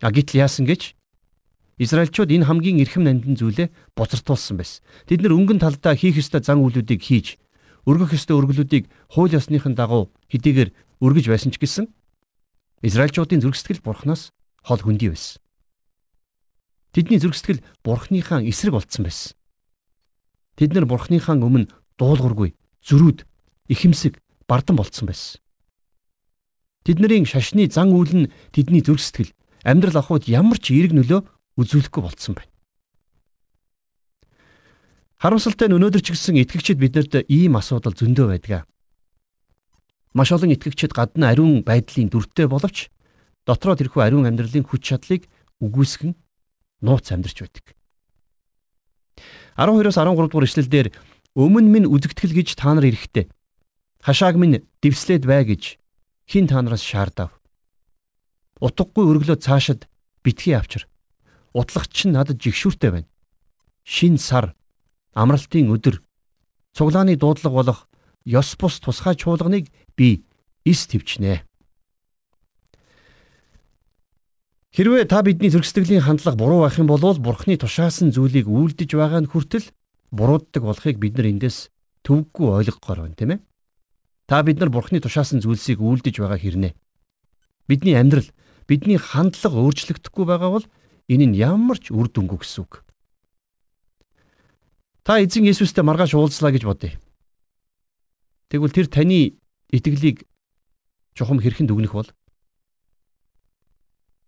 А 0.00 0.08
гítл 0.10 0.40
яасан 0.40 0.64
гэж 0.64 0.96
Израильчууд 1.80 2.32
энэ 2.32 2.44
хамгийн 2.44 2.80
эрхэм 2.80 3.04
нандин 3.04 3.36
зүйлээ 3.36 3.68
буцартуулсан 3.96 4.56
байсан. 4.56 4.84
Тэд 5.08 5.24
нар 5.24 5.36
өнгөн 5.36 5.60
талдаа 5.60 5.96
хийх 5.96 6.16
ёстой 6.20 6.44
зан 6.44 6.60
үйлүүдийг 6.60 7.00
хийж, 7.00 7.40
өргөх 7.88 8.16
ёстой 8.16 8.36
өргөлүүдийг 8.36 8.84
хууль 9.08 9.32
ёсныхын 9.32 9.72
дагуу 9.72 10.12
хэдийгээр 10.28 10.72
өргөж 11.00 11.24
байсан 11.32 11.52
ч 11.52 11.56
гэсэн 11.56 11.88
Израильчуудын 12.84 13.40
зүрхсэтгэл 13.40 13.84
бурхнаас 13.84 14.32
хол 14.64 14.80
хөндөй 14.80 15.12
байсан. 15.12 15.40
Тэдний 16.92 17.20
зүрхсэтгэл 17.20 17.64
бурхныхаа 17.84 18.44
эсрэг 18.44 18.76
болцсон 18.76 19.04
байсан. 19.08 19.36
Тэд 20.56 20.76
нар 20.76 20.84
бурхныхаа 20.84 21.36
өмнө 21.36 21.68
дуулуургүй, 21.96 22.56
зөрүүд, 22.84 23.24
ихэмсэг, 23.72 24.20
бардан 24.48 24.76
болцсон 24.76 25.08
байсан. 25.08 25.40
Тэдний 26.84 27.24
шашны 27.28 27.68
зан 27.68 27.92
үйл 27.92 28.24
нь 28.24 28.30
тэдний 28.56 28.80
зүрх 28.80 29.04
сэтгэл 29.04 29.36
амьдрал 29.68 30.00
ахуйд 30.00 30.32
ямар 30.32 30.56
ч 30.56 30.72
эерэг 30.72 30.96
нөлөө 30.96 31.20
үзүүлэхгүй 31.60 32.02
болцсон 32.02 32.40
байна. 32.40 32.48
Харамсалтай 35.20 35.68
нь 35.68 35.76
өнөөдөр 35.76 36.00
ч 36.00 36.16
гэсэн 36.16 36.40
итгэгчид 36.40 36.80
биднэрт 36.80 37.28
ийм 37.28 37.60
асуудал 37.60 37.92
зөндөө 37.92 38.26
байдаг. 38.32 38.64
Маш 40.16 40.32
олон 40.32 40.56
итгэгчид 40.56 40.96
гадна 40.96 41.28
ариун 41.28 41.60
байдлын 41.60 42.08
дүртэй 42.08 42.48
боловч 42.48 42.88
дотроо 43.44 43.76
тэрхүү 43.76 44.00
ариун 44.00 44.24
амьдралын 44.24 44.64
хүч 44.64 44.80
чадлыг 44.80 45.28
үгүйсгэн 45.60 46.16
нууц 46.80 47.12
амьдарч 47.12 47.44
байдаг. 47.44 47.76
12-оос 49.60 50.00
13 50.00 50.16
дугаар 50.16 50.48
эшлэлдэр 50.48 50.88
өмнө 51.36 51.68
минь 51.68 51.90
үзэгтгэл 51.92 52.32
гэж 52.40 52.56
та 52.56 52.72
нар 52.72 52.88
эрэхтэй. 52.88 53.28
Хашааг 54.00 54.40
минь 54.40 54.64
дэвслээд 54.80 55.28
бай 55.28 55.44
гэж 55.44 55.76
хин 56.30 56.46
та 56.46 56.62
нараас 56.62 56.86
шаардав. 56.86 57.34
Утгагүй 58.62 59.02
өргөлөө 59.10 59.42
цаашид 59.42 59.88
битгий 60.22 60.54
авчир. 60.54 60.86
Утлагч 61.50 62.06
нь 62.06 62.14
надад 62.14 62.38
жигшүүртэй 62.38 62.90
байна. 62.94 63.10
Шин 63.82 64.14
сар, 64.14 64.54
амралтын 65.10 65.74
өдөр, 65.74 65.98
цуглааны 66.70 67.18
дуудлага 67.18 67.56
болох 67.56 67.80
ёс 68.22 68.54
бус 68.54 68.78
тусгай 68.78 69.18
чуулганыг 69.18 69.74
би 69.98 70.22
эс 70.62 70.86
твчнэ. 70.86 71.42
Хэрвээ 74.70 75.10
та 75.10 75.26
бидний 75.26 75.50
зөрчсдөглийн 75.50 76.06
хандлага 76.06 76.38
буруу 76.38 76.62
байх 76.62 76.78
юм 76.78 76.86
бол 76.86 77.02
бурхны 77.18 77.58
тушаасан 77.58 78.14
зүйлийг 78.14 78.46
үйлдэж 78.46 78.94
байгаа 78.94 79.26
нь 79.26 79.30
хүртэл 79.34 79.66
бурууддаг 80.14 80.62
болохыг 80.62 81.02
бид 81.02 81.18
нар 81.18 81.26
эндээс 81.26 81.74
төвөггүй 82.06 82.46
ойлгохоор 82.54 83.02
байна, 83.02 83.18
тийм 83.18 83.30
ээ? 83.34 83.40
Та 84.30 84.44
бид 84.46 84.62
нар 84.62 84.70
Бурхны 84.70 85.02
тушаасан 85.02 85.42
зүйлсийг 85.42 85.82
үйлдэж 85.82 86.22
байгаа 86.22 86.38
хэрнээ. 86.38 86.78
Бидний 87.66 87.98
амьдрал, 87.98 88.30
бидний 88.70 88.94
хандлага 88.94 89.58
өөрчлөгдөхгүй 89.58 90.22
байгаа 90.22 90.50
бол 90.54 90.66
энэ 91.10 91.34
нь 91.34 91.38
ямар 91.42 91.82
ч 91.82 91.90
үр 91.90 92.06
дүнгүй 92.06 92.38
гэсэн 92.38 92.62
үг. 92.62 92.86
Та 95.02 95.18
эзэн 95.18 95.50
Есүстэй 95.50 95.82
маргааш 95.82 96.14
уулзлаа 96.14 96.54
гэж 96.54 96.62
бодъё. 96.62 96.94
Тэгвэл 98.54 98.70
тэр 98.70 98.86
таны 98.86 99.34
итгэлийг 99.74 100.22
чухам 101.18 101.42
хэрхэн 101.42 101.66
дүгнэх 101.66 101.90
бол? 101.90 102.06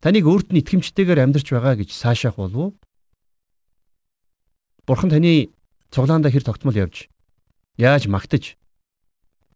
Таныг 0.02 0.26
өөрт 0.26 0.50
нь 0.50 0.58
итгэмжтэйгээр 0.66 1.30
амьдарч 1.30 1.46
байгаа 1.46 1.78
гэж 1.78 1.94
цаашаах 1.94 2.42
болов 2.42 2.58
уу? 2.58 2.70
Бурхан 4.82 5.14
таны 5.14 5.54
цуглаандаа 5.94 6.34
хэр 6.34 6.42
тогтмол 6.42 6.74
явж 6.74 7.06
яаж 7.78 8.10
магтаж 8.10 8.58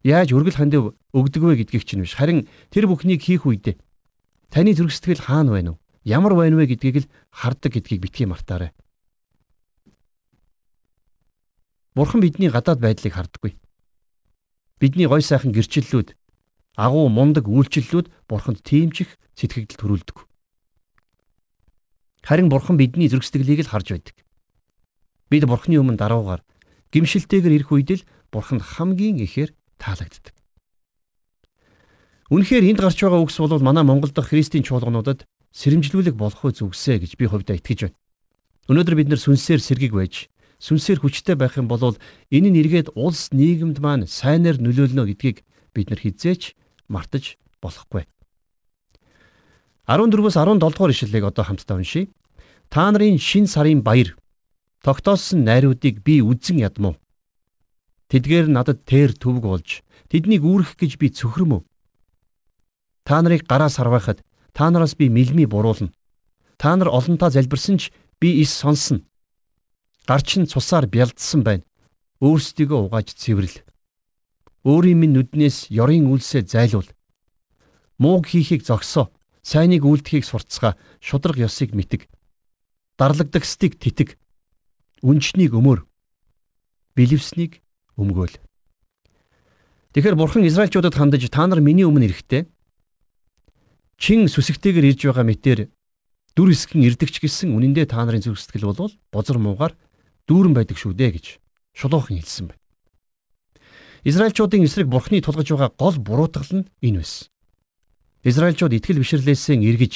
яаж 0.06 0.30
өргөл 0.30 0.54
хандив 0.54 0.94
өгдөг 1.10 1.42
вэ 1.42 1.66
гэдгийг 1.66 1.82
чинь 1.82 2.06
биш. 2.06 2.14
Харин 2.14 2.46
тэр 2.70 2.86
бүхнийг 2.86 3.26
хийх 3.26 3.42
үедээ 3.42 3.74
таны 4.50 4.70
зүрх 4.74 4.94
сэтгэл 4.94 5.26
хаана 5.26 5.50
байна 5.52 5.70
вэ? 5.74 5.78
Ямар 6.06 6.38
байна 6.38 6.56
вэ 6.56 6.70
гэдгийг 6.70 7.02
л 7.02 7.10
хардаг 7.34 7.74
гэдгийг 7.74 8.00
битгий 8.06 8.26
мартаарай. 8.30 8.70
Бурхан 11.98 12.20
бидний 12.22 12.50
гадаад 12.50 12.78
байдлыг 12.78 13.12
хардаггүй. 13.12 13.58
Бидний 14.78 15.08
гой 15.08 15.22
сайхан 15.24 15.50
гэрчлэлүүд, 15.50 16.12
агуу 16.76 17.08
мундаг 17.08 17.48
үйлчлэлүүд 17.48 18.12
Бурханд 18.28 18.60
тиймчих 18.62 19.16
сэтгэгдэл 19.34 19.80
төрүүлдэг. 19.80 20.18
Харин 22.22 22.52
Бурхан 22.52 22.76
бидний 22.76 23.08
зүрх 23.08 23.24
сэтгэлийг 23.24 23.64
л 23.64 23.72
харж 23.72 23.96
байдаг. 23.96 24.16
Бид 25.32 25.48
Бурханы 25.48 25.80
өмнө 25.80 25.96
даруугаар 25.96 26.44
гимшилтэйгээр 26.92 27.56
ирэх 27.64 27.72
үед 27.72 27.90
л 27.96 28.06
Бурханд 28.28 28.62
хамгийн 28.62 29.24
ихээр 29.24 29.56
таалагддаг. 29.78 30.34
Үнэхээр 32.30 32.74
энд 32.74 32.80
гарч 32.82 32.98
байгаа 32.98 33.22
үгс 33.22 33.38
бол 33.38 33.62
манай 33.62 33.86
Монгол 33.86 34.10
дахь 34.10 34.34
христийн 34.34 34.66
чуулгануудад 34.66 35.24
сэрэмжлүүлэг 35.54 36.18
болох 36.18 36.42
үе 36.42 36.52
зүгсэ 36.52 36.98
гэж 37.00 37.14
би 37.14 37.30
хувьдаа 37.30 37.56
итгэж 37.56 37.86
байна. 37.86 37.98
Өнөөдөр 38.66 38.94
бид 38.98 39.08
нар 39.14 39.22
сүнсээр 39.22 39.62
сэргэг 39.62 39.94
байж, 39.94 40.26
сүнсээр 40.58 41.00
хүчтэй 41.00 41.38
байх 41.38 41.54
юм 41.54 41.70
бол 41.70 41.94
энэ 42.34 42.50
нь 42.50 42.60
эргээд 42.60 42.98
улс 42.98 43.30
нийгэмд 43.30 43.78
маань 43.78 44.10
сайнаар 44.10 44.58
нөлөөлнө 44.58 45.06
гэдгийг 45.06 45.46
бид 45.70 45.86
нар 45.94 46.02
хизээч 46.02 46.58
мартаж 46.90 47.38
болохгүй. 47.62 48.10
14-өөс 49.86 50.34
17 50.34 50.58
дугаар 50.58 50.90
ишлэлийг 50.90 51.24
одоо 51.30 51.46
хамтдаа 51.46 51.78
уншийе. 51.78 52.10
Та 52.66 52.90
нарын 52.90 53.22
шин 53.22 53.46
сарын 53.46 53.86
баяр 53.86 54.18
тогтоосон 54.82 55.46
найруудыг 55.46 56.02
би 56.02 56.18
үзэн 56.22 56.58
ядмуу. 56.58 56.98
Тэдгээр 58.06 58.46
надад 58.46 58.86
тэр 58.86 59.14
төвг 59.18 59.42
болж 59.42 59.82
тэднийг 60.06 60.46
үүрэх 60.46 60.78
гэж 60.78 60.92
би 61.02 61.10
цөхрөм 61.10 61.58
үү? 61.58 61.62
Та 63.02 63.22
нарыг 63.22 63.46
гараа 63.50 63.70
сарвахад 63.70 64.22
та 64.54 64.70
нараас 64.70 64.94
би 64.94 65.10
мэлми 65.10 65.46
буруулна. 65.46 65.90
Та 66.56 66.76
нар 66.76 66.88
олонтаа 66.88 67.30
залбирсан 67.30 67.78
ч 67.78 67.90
би 68.20 68.40
ис 68.42 68.54
сонсно. 68.54 69.02
Гарч 70.06 70.38
нь 70.38 70.46
цусаар 70.46 70.86
бялдсан 70.86 71.42
байна. 71.42 71.66
Өөрсдийгөө 72.22 72.88
угааж 72.88 73.12
цэвэрлэ. 73.12 73.66
Өөрийн 74.64 74.98
минь 74.98 75.14
нүднээс 75.18 75.68
ёрын 75.74 76.06
үйлсээ 76.06 76.46
зайлуул. 76.46 76.88
Мууг 77.98 78.30
хийхийг 78.30 78.62
зогсоо. 78.62 79.10
Сайныг 79.42 79.84
үйлдэхийг 79.84 80.24
сурцгаа. 80.24 80.78
Шудраг 81.02 81.36
ёсыг 81.36 81.74
мэтэг. 81.74 82.08
Дарлагдагсдыг 82.98 83.78
тэтг. 83.78 84.16
Үнчнийг 85.02 85.52
өмөр. 85.52 85.84
Билевснийг 86.96 87.60
өмгөөл. 87.96 88.36
Тэгэхээр 89.96 90.16
бурхан 90.16 90.44
Израильчуудад 90.44 90.94
хандаж 90.94 91.24
та 91.32 91.48
нар 91.48 91.64
миний 91.64 91.88
өмнө 91.88 92.12
ирэхдээ 92.12 92.44
чин 93.96 94.28
сүсэгтэйгээр 94.28 94.92
ирж 94.92 95.00
байгаа 95.08 95.24
мэтэр 95.24 95.58
дүр 96.36 96.48
хэсгэн 96.52 96.84
ирдэгч 96.84 97.24
гэсэн 97.24 97.56
үнэндээ 97.56 97.88
та 97.88 98.04
нарын 98.04 98.20
зүрх 98.20 98.36
сэтгэл 98.36 98.76
бол 98.76 98.92
бозор 99.08 99.40
муугаар 99.40 99.72
дүүрэн 100.28 100.52
байдаг 100.52 100.76
шүү 100.76 100.92
дээ 100.92 101.10
гэж 101.16 101.26
шулуухан 101.72 102.20
хэлсэн 102.20 102.52
байна. 102.52 102.60
Израильчуудын 104.04 104.68
эсрэг 104.68 104.86
бурхны 104.92 105.24
тулгаж 105.24 105.48
байгаа 105.48 105.72
гол 105.72 105.96
буруутгал 105.96 106.52
нь 106.60 106.68
энэ 106.84 107.00
байсан. 107.00 107.32
Израильчууд 108.22 108.76
итгэл 108.76 109.00
бишрлээсээ 109.00 109.64
эргэж 109.64 109.94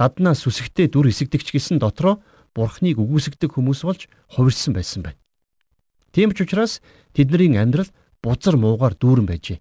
гаднаа 0.00 0.34
сүсэгтэй 0.34 0.88
дүр 0.88 1.12
хэсэгдэгч 1.12 1.52
гэсэн 1.52 1.76
дотроо 1.78 2.24
бурхныг 2.56 2.98
үгүйсгдэг 2.98 3.52
хүмүүс 3.52 3.84
болж 3.86 4.08
хувирсан 4.32 4.72
байсан 4.74 5.06
байна. 5.06 5.21
Тийм 6.12 6.32
ч 6.36 6.44
учраас 6.44 6.80
тэдний 7.16 7.56
амьдрал 7.56 7.88
бузар 8.22 8.56
муугаар 8.56 8.94
дүүрэн 8.94 9.26
байжээ. 9.26 9.58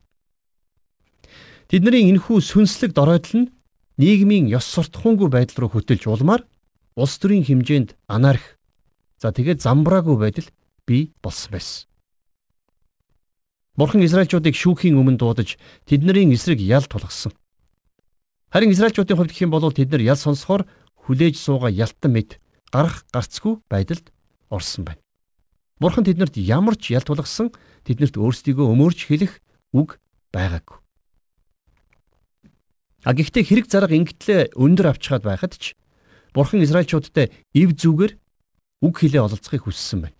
Тэдний 1.71 2.11
энэхүү 2.11 2.37
сүнслэг 2.43 2.91
доройтол 2.91 3.47
нь 3.47 3.51
нийгмийн 3.95 4.51
ёс 4.51 4.67
суртахуунгүй 4.67 5.31
байдал 5.31 5.65
руу 5.65 5.71
хөтөлж 5.79 6.03
улмаар 6.07 6.43
улс 6.99 7.15
төрийн 7.17 7.47
хэмжээнд 7.47 7.95
анарх 8.11 8.59
за 9.15 9.31
тэгээд 9.31 9.63
замбраагүй 9.63 10.17
байдал 10.19 10.47
бий 10.83 11.15
болсон 11.23 11.55
байсан. 11.55 11.87
Бурхан 13.79 14.03
Израильчуудыг 14.03 14.53
шүүхийн 14.53 14.99
өмнө 14.99 15.17
дуудаж 15.17 15.55
тэдний 15.87 16.35
эсрэг 16.35 16.59
ял 16.59 16.83
тулгасан. 16.83 17.31
Харин 18.51 18.75
Израильчуудын 18.75 19.15
хувьд 19.17 19.31
гэх 19.31 19.47
юм 19.47 19.51
бол 19.55 19.71
тэд 19.71 19.95
нар 19.95 20.03
ял 20.03 20.19
сонсохоор 20.19 20.67
хүлээж 21.07 21.39
сууга 21.39 21.71
ялтан 21.71 22.11
мэд 22.11 22.29
гарах 22.67 23.07
гарцгүй 23.15 23.63
байдалд 23.71 24.11
орсон 24.51 24.85
байна. 24.85 25.00
Бурхан 25.81 26.05
тэднэрт 26.05 26.37
ямар 26.37 26.77
ч 26.77 26.93
ял 26.93 27.01
тулгасан 27.01 27.49
тэднэрт 27.89 28.13
өөрсдийгөө 28.13 28.69
өмөрч 28.69 29.09
хэлэх 29.09 29.41
үг 29.73 29.97
байгаагүй. 30.29 30.77
А 33.01 33.17
гэхдээ 33.17 33.43
хэрэг 33.49 33.65
зарга 33.65 33.97
ингэтлээ 33.97 34.53
өндөр 34.53 34.93
авчгаад 34.93 35.25
байхад 35.25 35.57
ч 35.57 35.73
Бурхан 36.37 36.61
Израильчуудтай 36.61 37.33
ив 37.57 37.73
зүгээр 37.73 38.13
үг 38.85 38.93
хэлээ 38.93 39.25
ололцохыг 39.25 39.65
хүссэн 39.65 40.05
байна. 40.05 40.17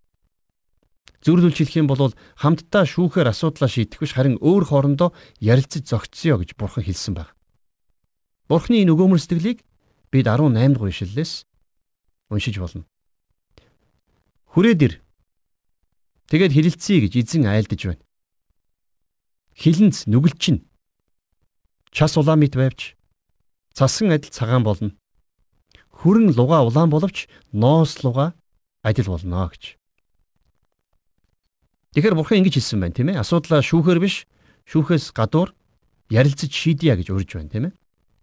Зөвлөлж 1.21 1.53
хэлэх 1.61 1.77
юм 1.77 1.85
бол 1.85 2.09
хамтдаа 2.41 2.81
шүүхээр 2.89 3.29
асуудлаа 3.29 3.69
шийдэх 3.69 4.01
биш 4.01 4.17
харин 4.17 4.41
өөр 4.41 4.65
хоорондоо 4.65 5.13
ярилцаж 5.37 5.85
зогцъё 5.85 6.41
гэж 6.41 6.57
бурхан 6.57 6.81
хэлсэн 6.81 7.13
баг. 7.13 7.37
Бурхны 8.49 8.81
энэ 8.81 8.89
өгөөмөр 8.97 9.21
сэтгэлийг 9.21 9.61
бид 10.09 10.25
18 10.25 10.73
дугаар 10.73 10.89
ишлэлээс 10.89 11.45
уншиж 12.33 12.57
болно. 12.57 12.89
Хүрээд 14.49 14.81
ир. 14.81 14.93
Тэгээд 16.31 16.55
хилэлцъя 16.55 17.03
гэж 17.03 17.13
эзэн 17.19 17.43
айлдаж 17.43 17.81
байна. 17.91 18.03
Хилэнц 19.51 20.07
нүгэлчин. 20.07 20.63
Час 21.91 22.15
уламит 22.15 22.55
байвч 22.55 22.95
цасан 23.75 24.15
адил 24.15 24.31
цагаан 24.31 24.63
болно. 24.63 24.95
Хүрэн 25.91 26.31
луга 26.31 26.63
улаан 26.63 26.87
боловч 26.87 27.27
ноос 27.51 27.99
луга 28.07 28.31
адил 28.79 29.11
болно 29.11 29.51
гэж. 29.51 29.75
Тэгэхээр 31.99 32.15
бурхан 32.15 32.39
ингэж 32.39 32.63
хэлсэн 32.63 32.79
байна 32.79 32.95
тийм 32.95 33.11
ээ. 33.11 33.19
Асуудлаа 33.19 33.59
шүүхээр 33.59 33.99
биш, 33.99 34.23
шүүхээс 34.71 35.11
гадуур 35.11 35.51
ярилцаж 36.07 36.47
шийдъя 36.47 36.95
гэж 36.95 37.11
урьж 37.11 37.35
байна 37.35 37.51
тийм 37.51 37.65
ээ. 37.67 37.73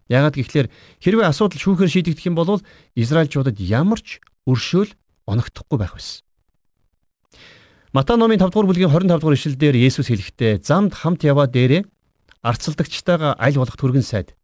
Яагаад 0.09 0.33
гэвэл 0.33 0.73
хэрвээ 0.97 1.29
асуудал 1.29 1.61
шүүхээр 1.61 1.93
шийдэгдэх 1.93 2.25
юм 2.25 2.41
бол 2.41 2.57
Израильчуудад 2.97 3.61
ямар 3.61 4.01
ч 4.01 4.17
өршөөл 4.49 4.97
оногдохгүй 5.29 5.77
байх 5.77 5.93
байсан. 5.93 6.25
Матай 7.89 8.17
номын 8.21 8.37
5 8.37 8.53
дугаар 8.53 8.69
бүлгийн 8.69 8.93
25 8.93 9.17
дугаар 9.17 9.33
ишлэлдэр 9.33 9.73
Есүс 9.73 10.13
хэлэхдээ 10.13 10.61
замд 10.61 10.93
хамт 10.93 11.25
яваа 11.25 11.49
дээрээ 11.49 11.89
арцалдагчтайгаа 12.45 13.33
аль 13.41 13.57
болох 13.57 13.73
түргэн 13.81 14.05
сайд. 14.05 14.37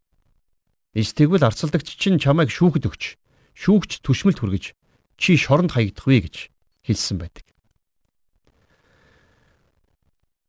Иш 0.98 1.14
тэгвэл 1.14 1.46
арцалдагч 1.46 1.94
чинь 1.94 2.18
чамайг 2.18 2.50
шүүхэд 2.50 2.90
өгч, 2.90 3.14
шүүгч 3.54 4.02
түшмэлт 4.02 4.42
хүргэж 4.42 4.74
чи 5.14 5.38
шоронд 5.38 5.70
хаягдах 5.70 6.10
вэ 6.10 6.26
гэж 6.26 6.50
хэлсэн 6.90 7.22
байдаг. 7.22 7.46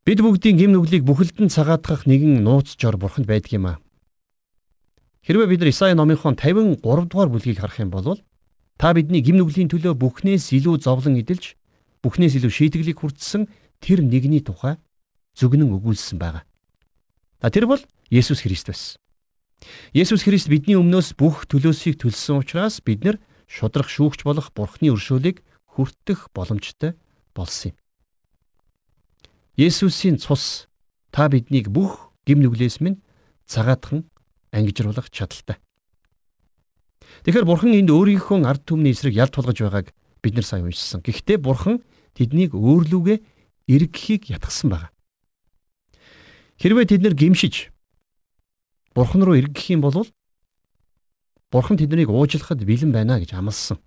Бид 0.01 0.17
бүгдийн 0.25 0.57
гим 0.57 0.73
нүглийг 0.73 1.05
бүхэлдэн 1.05 1.53
цагаатгах 1.53 2.09
нэгэн 2.09 2.41
нууц 2.41 2.81
жор 2.81 2.97
бурханд 2.97 3.29
байдаг 3.29 3.53
юм 3.53 3.69
аа. 3.69 3.77
Хэрвээ 5.21 5.53
бид 5.53 5.61
нар 5.61 5.69
Исаи 5.69 5.93
номынхон 5.93 6.33
53 6.33 6.81
дугаар 6.81 7.29
бүлгийг 7.29 7.61
харах 7.61 7.77
юм 7.77 7.93
бол 7.93 8.17
та 8.81 8.97
бидний 8.97 9.21
гим 9.21 9.37
нүглийн 9.37 9.69
төлөө 9.69 9.93
бүхнээс 9.93 10.49
илүү 10.57 10.81
зовлон 10.81 11.21
эдэлж 11.21 11.53
бүхнээс 12.03 12.37
илүү 12.37 12.51
шийдэглийг 12.51 12.97
хүртсэн 13.01 13.47
тэр 13.81 14.01
нэгний 14.05 14.41
тухай 14.41 14.77
зүгнэн 15.37 15.73
өгүүлсэн 15.73 16.17
байгаа. 16.17 16.43
А 17.41 17.49
тэр 17.49 17.69
бол 17.69 17.81
Есүс 18.09 18.41
Христ 18.41 18.71
байсан. 18.71 18.97
Есүс 19.93 20.25
Христ 20.25 20.49
бидний 20.49 20.77
өмнөөс 20.77 21.17
бүх 21.17 21.45
төлөөсийг 21.49 22.01
төлсөн 22.01 22.41
учраас 22.41 22.81
бид 22.81 23.05
нар 23.05 23.17
шудрах 23.49 23.89
шүүгч 23.89 24.25
болох 24.25 24.53
Бурхны 24.53 24.93
өршөөлийг 24.93 25.41
хүртэх 25.65 26.29
боломжтой 26.33 26.97
болсон 27.33 27.73
юм. 27.73 27.77
Есүсийн 29.57 30.17
цус 30.21 30.69
та 31.09 31.29
биднийг 31.29 31.69
бүх 31.73 32.13
гим 32.25 32.41
нүглээс 32.45 32.81
минь 32.81 33.01
цагаатхан 33.49 34.05
ангижруулах 34.53 35.09
чадaltaй. 35.09 35.57
Тэгэхээр 37.25 37.45
бурхан 37.47 37.73
энд 37.73 37.89
өөрийнхөө 37.89 38.45
ард 38.45 38.67
түмний 38.67 38.93
эсрэг 38.93 39.17
ял 39.17 39.31
тулгаж 39.31 39.57
байгааг 39.57 39.87
бид 40.21 40.33
нар 40.35 40.45
сайн 40.45 40.65
уншсан. 40.65 41.01
Гэхдээ 41.01 41.37
бурхан 41.37 41.83
тэднийг 42.13 42.53
өөрлөгөө 42.55 43.17
эргэхийг 43.67 44.31
ятгсан 44.31 44.71
байна. 44.71 44.89
Хэрвээ 46.57 46.85
тэд 46.89 47.01
нар 47.03 47.13
гимшиж 47.13 47.69
бурхан 48.95 49.21
руу 49.23 49.37
эргэх 49.37 49.69
юм 49.73 49.81
бол 49.85 50.07
бурхан 51.51 51.77
тэднийг 51.77 52.09
уучлахад 52.09 52.63
бэлэн 52.65 52.91
байна 52.91 53.19
гэж 53.21 53.37
амласан. 53.37 53.77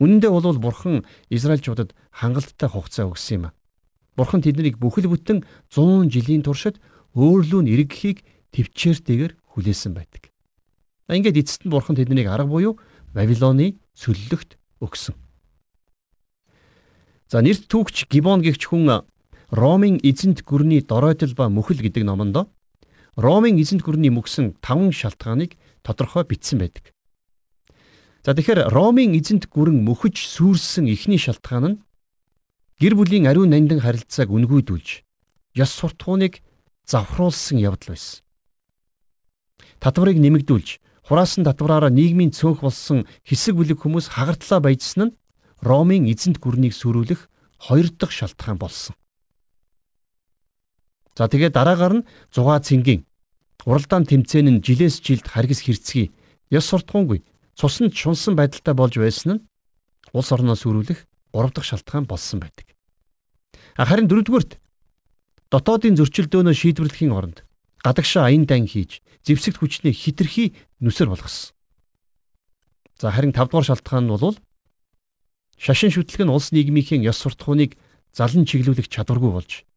Үнэн 0.00 0.22
дээр 0.22 0.32
бол 0.32 0.58
бурхан 0.58 1.04
Израильчуудад 1.28 1.92
хангалттай 2.14 2.68
хугацаа 2.70 3.10
өгсөн 3.10 3.34
юм. 3.36 3.44
Бурхан 4.16 4.42
тэднийг 4.42 4.78
бүхэл 4.78 5.10
бүтэн 5.10 5.44
100 5.74 6.08
жилийн 6.08 6.42
туршид 6.46 6.78
өөрлөө 7.18 7.60
нь 7.66 7.72
эргэхийг 7.74 8.22
төвчээртэйгээр 8.54 9.32
хүлээсэн 9.54 9.92
байдаг. 9.94 10.30
Ингээд 11.08 11.40
эцэст 11.40 11.64
нь 11.64 11.72
Бурхан 11.72 11.96
тэднийг 11.96 12.28
арга 12.28 12.46
буюу 12.46 12.78
Вавилоны 13.14 13.80
сөллөгт 13.98 14.54
өгсөн. 14.78 15.18
За 17.26 17.42
нэрт 17.42 17.66
түүхч 17.66 18.06
Гибон 18.06 18.46
гихч 18.46 18.70
хүн 18.70 19.02
Ромын 19.50 19.98
эзэнт 20.04 20.44
гүрний 20.46 20.84
доройтол 20.84 21.34
ба 21.34 21.48
мөхөл 21.50 21.82
гэдэг 21.82 22.04
номонд 22.06 22.46
Ромын 23.18 23.58
эзэнт 23.58 23.82
гүрний 23.82 24.12
мөксөн 24.14 24.54
таван 24.62 24.92
шалтгааныг 24.94 25.58
тодорхой 25.82 26.22
бичсэн 26.28 26.62
байдаг. 26.62 26.94
За 28.22 28.36
тэгэхээр 28.36 28.70
Ромын 28.70 29.18
эзэнт 29.18 29.50
гүрэн 29.50 29.82
мөхөж 29.82 30.20
сүрсэн 30.20 30.86
эхний 30.86 31.18
шалтгаан 31.18 31.64
нь 31.66 31.80
гэр 32.78 32.94
бүлийн 32.94 33.26
ариун 33.26 33.50
нандин 33.50 33.82
харилцааг 33.82 34.30
үнгүйдүүлж 34.30 35.02
ёс 35.58 35.70
суртахууныг 35.74 36.44
завхруулсан 36.86 37.58
явдал 37.58 37.96
байсан. 37.96 38.22
Татварыг 39.80 40.20
нэмэгдүүлж 40.20 40.78
хураасан 41.08 41.48
татвараараа 41.48 41.88
нийгмийн 41.88 42.36
цөөнх 42.36 42.60
болсон 42.60 43.08
хэсэг 43.24 43.56
бүлэг 43.56 43.80
хүмүүс 43.80 44.12
хагартлаа 44.12 44.60
баяжсан 44.60 45.00
нь 45.08 45.16
Ромын 45.64 46.04
эзэнт 46.04 46.36
гүрнийг 46.38 46.76
сүрүүлэх 46.76 47.32
хоёр 47.64 47.88
дахь 47.96 48.12
шалтгаан 48.12 48.60
болсон. 48.60 48.94
За 51.16 51.26
тэгээд 51.26 51.56
дараагаар 51.56 52.04
нь 52.04 52.06
зугаа 52.30 52.60
цэнгийн 52.60 53.08
уралдаан 53.64 54.04
тэмцээн 54.04 54.60
нь 54.60 54.62
жилээс 54.62 55.00
жилд 55.00 55.26
харгас 55.26 55.64
хэрцгий 55.64 56.12
ёс 56.52 56.68
суртахуунгүй 56.68 57.24
цуснд 57.56 57.96
шунсан 57.96 58.36
байдалтай 58.36 58.74
болж 58.76 58.94
байсан 59.00 59.28
нь 59.32 59.44
улс 60.12 60.28
орноо 60.30 60.54
сүрүүлэх 60.60 61.08
3 61.32 61.56
дахь 61.56 61.68
шалтгаан 61.72 62.04
болсон 62.04 62.38
байдаг. 62.44 62.68
Харин 63.74 64.06
дөрөвдүгürt 64.06 64.60
дотоодын 65.50 65.96
зөрчилдөөнөө 65.96 66.54
шийдвэрлэхийн 66.54 67.16
оронд 67.16 67.47
гадагшаа 67.84 68.28
аян 68.28 68.44
дан 68.46 68.66
хийж 68.66 69.02
зэвсэгт 69.24 69.58
хүчний 69.58 69.92
хитрхи 69.92 70.54
нүсэр 70.80 71.08
болгосон. 71.10 71.54
За 72.98 73.10
харин 73.10 73.32
5 73.32 73.50
дугаар 73.50 73.66
шалтгаан 73.66 74.06
нь 74.06 74.12
бол 74.12 74.36
шашин 75.58 75.90
шүтлэг 75.90 76.26
нь 76.26 76.32
улс 76.32 76.50
нийгмийн 76.50 77.06
ёс 77.06 77.18
суртахууныг 77.22 77.78
залан 78.14 78.46
чиглүүлэх 78.46 78.90
чадваргүй 78.90 79.30
болж 79.34 79.68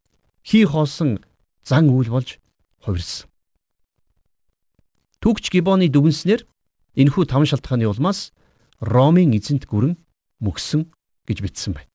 хий 0.46 0.66
хоосон 0.66 1.22
зан 1.64 1.90
үйл 1.90 2.10
болж 2.10 2.40
хувирсан. 2.82 3.30
Түгч 5.22 5.54
Гибоны 5.54 5.86
дүгнснээр 5.90 6.46
энэхүү 6.98 7.30
таван 7.30 7.46
шалтгааны 7.46 7.86
улмаас 7.86 8.34
Ромын 8.82 9.38
эзэнт 9.38 9.70
гүрэн 9.70 10.02
мөксөн 10.42 10.90
гэж 11.30 11.38
бичсэн 11.46 11.78
байна. 11.78 11.90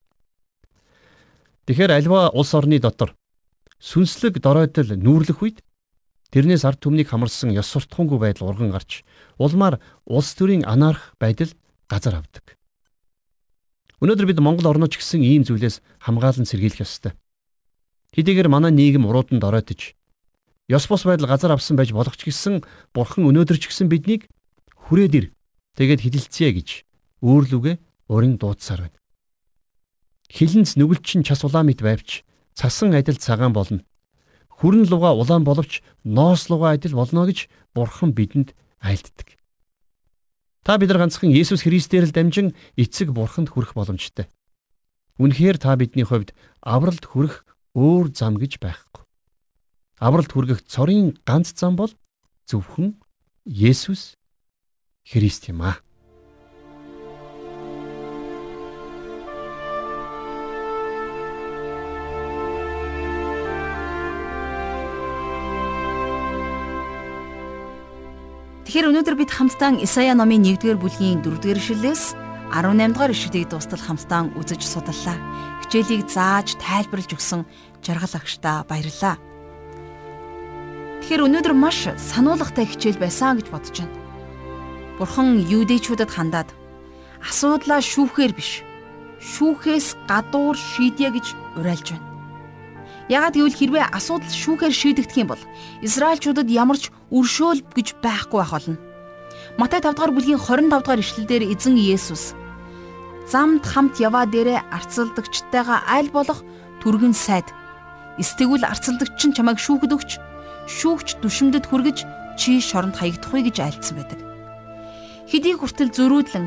Тэгэхээр 1.66 1.98
альва 1.98 2.30
улс 2.30 2.54
орны 2.54 2.78
дотор 2.78 3.18
сүнслэг 3.82 4.38
доройтол 4.38 4.94
нүүрлэх 4.94 5.42
үед 5.42 5.65
тэрнээс 6.34 6.66
ард 6.66 6.82
түмнийг 6.82 7.10
хамарсан 7.10 7.54
ёс 7.54 7.68
суртахуунгүй 7.70 8.18
байдал 8.18 8.50
урган 8.50 8.70
гарч 8.74 9.06
улмаар 9.38 9.78
улс 10.06 10.34
төрийн 10.34 10.66
анаарх 10.66 11.14
байдал 11.20 11.50
газар 11.86 12.18
авдаг. 12.18 12.56
Өнөөдөр 14.02 14.26
бид 14.28 14.40
Монгол 14.42 14.68
орноо 14.68 14.90
ч 14.90 15.00
гэсэн 15.00 15.22
ийм 15.24 15.46
зүйлээс 15.46 15.80
хамгаалан 16.04 16.44
сэргийлэх 16.44 16.84
ёстой. 16.84 17.16
Хэдийгээр 18.12 18.52
манай 18.52 18.72
нийгэм 18.74 19.06
уруудан 19.08 19.40
доройтож 19.40 19.96
ёс 20.68 20.84
бус 20.90 21.06
байдал 21.06 21.30
газар 21.30 21.54
авсан 21.54 21.76
байж 21.78 21.94
болох 21.94 22.16
ч 22.18 22.28
гэсэн 22.28 22.66
бурхан 22.92 23.24
өнөөдөр 23.24 23.56
ч 23.56 23.70
гэсэн 23.70 23.88
биднийг 23.88 24.26
хүрээд 24.90 25.14
ир 25.14 25.26
тэгээд 25.78 26.04
хидэлцъя 26.04 26.50
гэж 26.52 26.68
өөрлөгөө 27.22 27.74
урин 28.12 28.36
дуудсаар 28.36 28.90
байна. 28.90 28.98
Хилэнц 30.28 30.74
нүгэлчин 30.74 31.22
час 31.22 31.46
улаан 31.46 31.70
мэт 31.70 31.80
байвч 31.80 32.26
цасан 32.54 32.94
адил 32.94 33.16
цагаан 33.16 33.54
болно. 33.54 33.86
Хүрэн 34.56 34.88
луга 34.88 35.12
улаан 35.12 35.44
боловч 35.44 35.84
ноос 36.04 36.48
луга 36.48 36.72
адил 36.72 36.96
болно 36.96 37.28
гэж 37.28 37.48
Бурхан 37.76 38.16
бидэнд 38.16 38.56
айлддаг. 38.80 39.36
Та 40.66 40.78
бид 40.78 40.90
нар 40.90 41.06
ганцхан 41.06 41.30
Есүс 41.30 41.62
Христээр 41.62 42.10
л 42.10 42.16
дамжин 42.16 42.50
эцэг 42.74 43.14
Бурханд 43.14 43.54
хүрэх 43.54 43.78
боломжтой. 43.78 44.26
Үнэхээр 45.22 45.62
та 45.62 45.78
бидний 45.78 46.02
хувьд 46.02 46.34
авралт 46.58 47.06
хүрэх 47.06 47.46
өөр 47.78 48.10
зам 48.10 48.34
гэж 48.34 48.58
байхгүй. 48.58 49.06
Авралт 50.02 50.34
хүргэх 50.34 50.66
цорын 50.66 51.14
ганц 51.22 51.54
зам 51.54 51.78
бол 51.78 51.94
зөвхөн 52.50 52.98
Есүс 53.46 54.18
Христ 55.06 55.46
юм 55.46 55.62
аа. 55.62 55.85
Тэгэхээр 68.66 68.90
өнөөдөр 68.90 69.14
бид 69.14 69.30
хамтдаа 69.30 69.78
Исая 69.78 70.18
номын 70.18 70.42
1-р 70.42 70.74
бүлгийн 70.74 71.22
4-р 71.22 71.54
ишлэлээс 71.54 72.18
18-р 72.50 73.14
ишлэлийг 73.14 73.54
дуустал 73.54 73.78
хамтдаа 73.78 74.26
үзэж 74.34 74.66
судаллаа. 74.66 75.14
Хичээлийг 75.62 76.10
зааж 76.10 76.58
тайлбарлаж 76.58 77.14
өгсөн 77.14 77.46
жаргал 77.78 78.18
агштаа 78.18 78.66
баярлалаа. 78.66 79.22
Тэгэхээр 80.98 81.26
өнөөдөр 81.30 81.54
маш 81.54 81.94
сануулгатай 81.94 82.66
хичээл 82.66 82.98
байсан 82.98 83.38
гэж 83.38 83.54
бодож 83.54 83.86
байна. 83.86 83.94
Бурхан 84.98 85.46
юудэйчүүдэд 85.46 86.10
хандаад 86.10 86.50
асуудлаа 87.22 87.78
шүүхээр 87.78 88.34
биш 88.34 88.66
шүүхээс 89.22 90.10
гадуур 90.10 90.58
шийдье 90.58 91.14
гэж 91.14 91.26
уриалж 91.54 91.94
байна. 91.94 92.15
Ягаад 93.06 93.38
гэвэл 93.38 93.54
хэрвээ 93.54 93.84
асуудал 93.94 94.34
шүүхээр 94.34 94.74
шийдэгдэх 94.74 95.18
юм 95.22 95.28
бол 95.30 95.42
Израильчуудад 95.82 96.50
ямар 96.50 96.78
ч 96.78 96.90
өршөөл 97.14 97.62
гэж 97.70 98.02
байхгүй 98.02 98.38
байх 98.42 98.50
болно. 98.50 98.78
Матай 99.60 99.78
5 99.78 99.94
дугаар 99.94 100.12
бүлгийн 100.14 100.42
25 100.42 100.82
дугаар 100.82 101.00
ишлэлдэр 101.02 101.42
эзэн 101.54 101.78
Есүс 101.78 102.34
замд 103.30 103.62
хамт 103.62 104.02
яваа 104.02 104.26
дээрээ 104.26 104.70
арцалдагчтайгаа 104.74 105.86
аль 105.86 106.10
болох 106.10 106.42
түргэн 106.82 107.14
сайд 107.14 107.46
Эсвэл 108.16 108.64
арцалдагч 108.64 109.20
нь 109.28 109.36
чамайг 109.36 109.60
шүүхэд 109.60 109.92
өгч 109.92 110.10
шүүгч 110.66 111.20
дүшмдэд 111.20 111.68
хүргэж 111.68 111.98
чи 112.40 112.58
шоронд 112.64 112.96
хаягдахгүй 112.96 113.44
гэж 113.44 113.56
айлдсан 113.60 113.94
байдаг. 114.00 114.20
Хэдий 115.28 115.54
хүртэл 115.56 115.92
зөрүүдлэн 115.92 116.46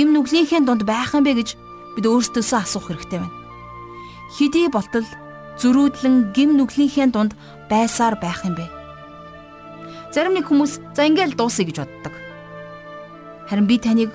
гим 0.00 0.08
нүглийнхээ 0.16 0.64
дунд 0.64 0.88
байх 0.88 1.12
юм 1.12 1.28
бэ 1.28 1.44
гэж 1.44 1.48
бид 1.96 2.06
өөрсдөөсөө 2.08 2.58
асуух 2.64 2.88
хэрэгтэй 2.88 3.20
байна. 3.20 3.36
Хэдий 4.32 4.66
болтол 4.72 5.04
зөрүүдлэн 5.60 6.32
гим 6.32 6.56
нүглийнхээ 6.56 7.12
дунд 7.12 7.36
байсаар 7.68 8.16
байх 8.16 8.44
юм 8.48 8.56
бэ? 8.56 8.66
Зарим 10.10 10.34
нэг 10.34 10.48
хүмүүс 10.48 10.80
за 10.96 11.06
ингээл 11.06 11.36
дуусъя 11.36 11.68
гэж 11.68 11.76
боддог. 11.84 12.14
Харин 13.46 13.66
би 13.68 13.78
таныг 13.78 14.10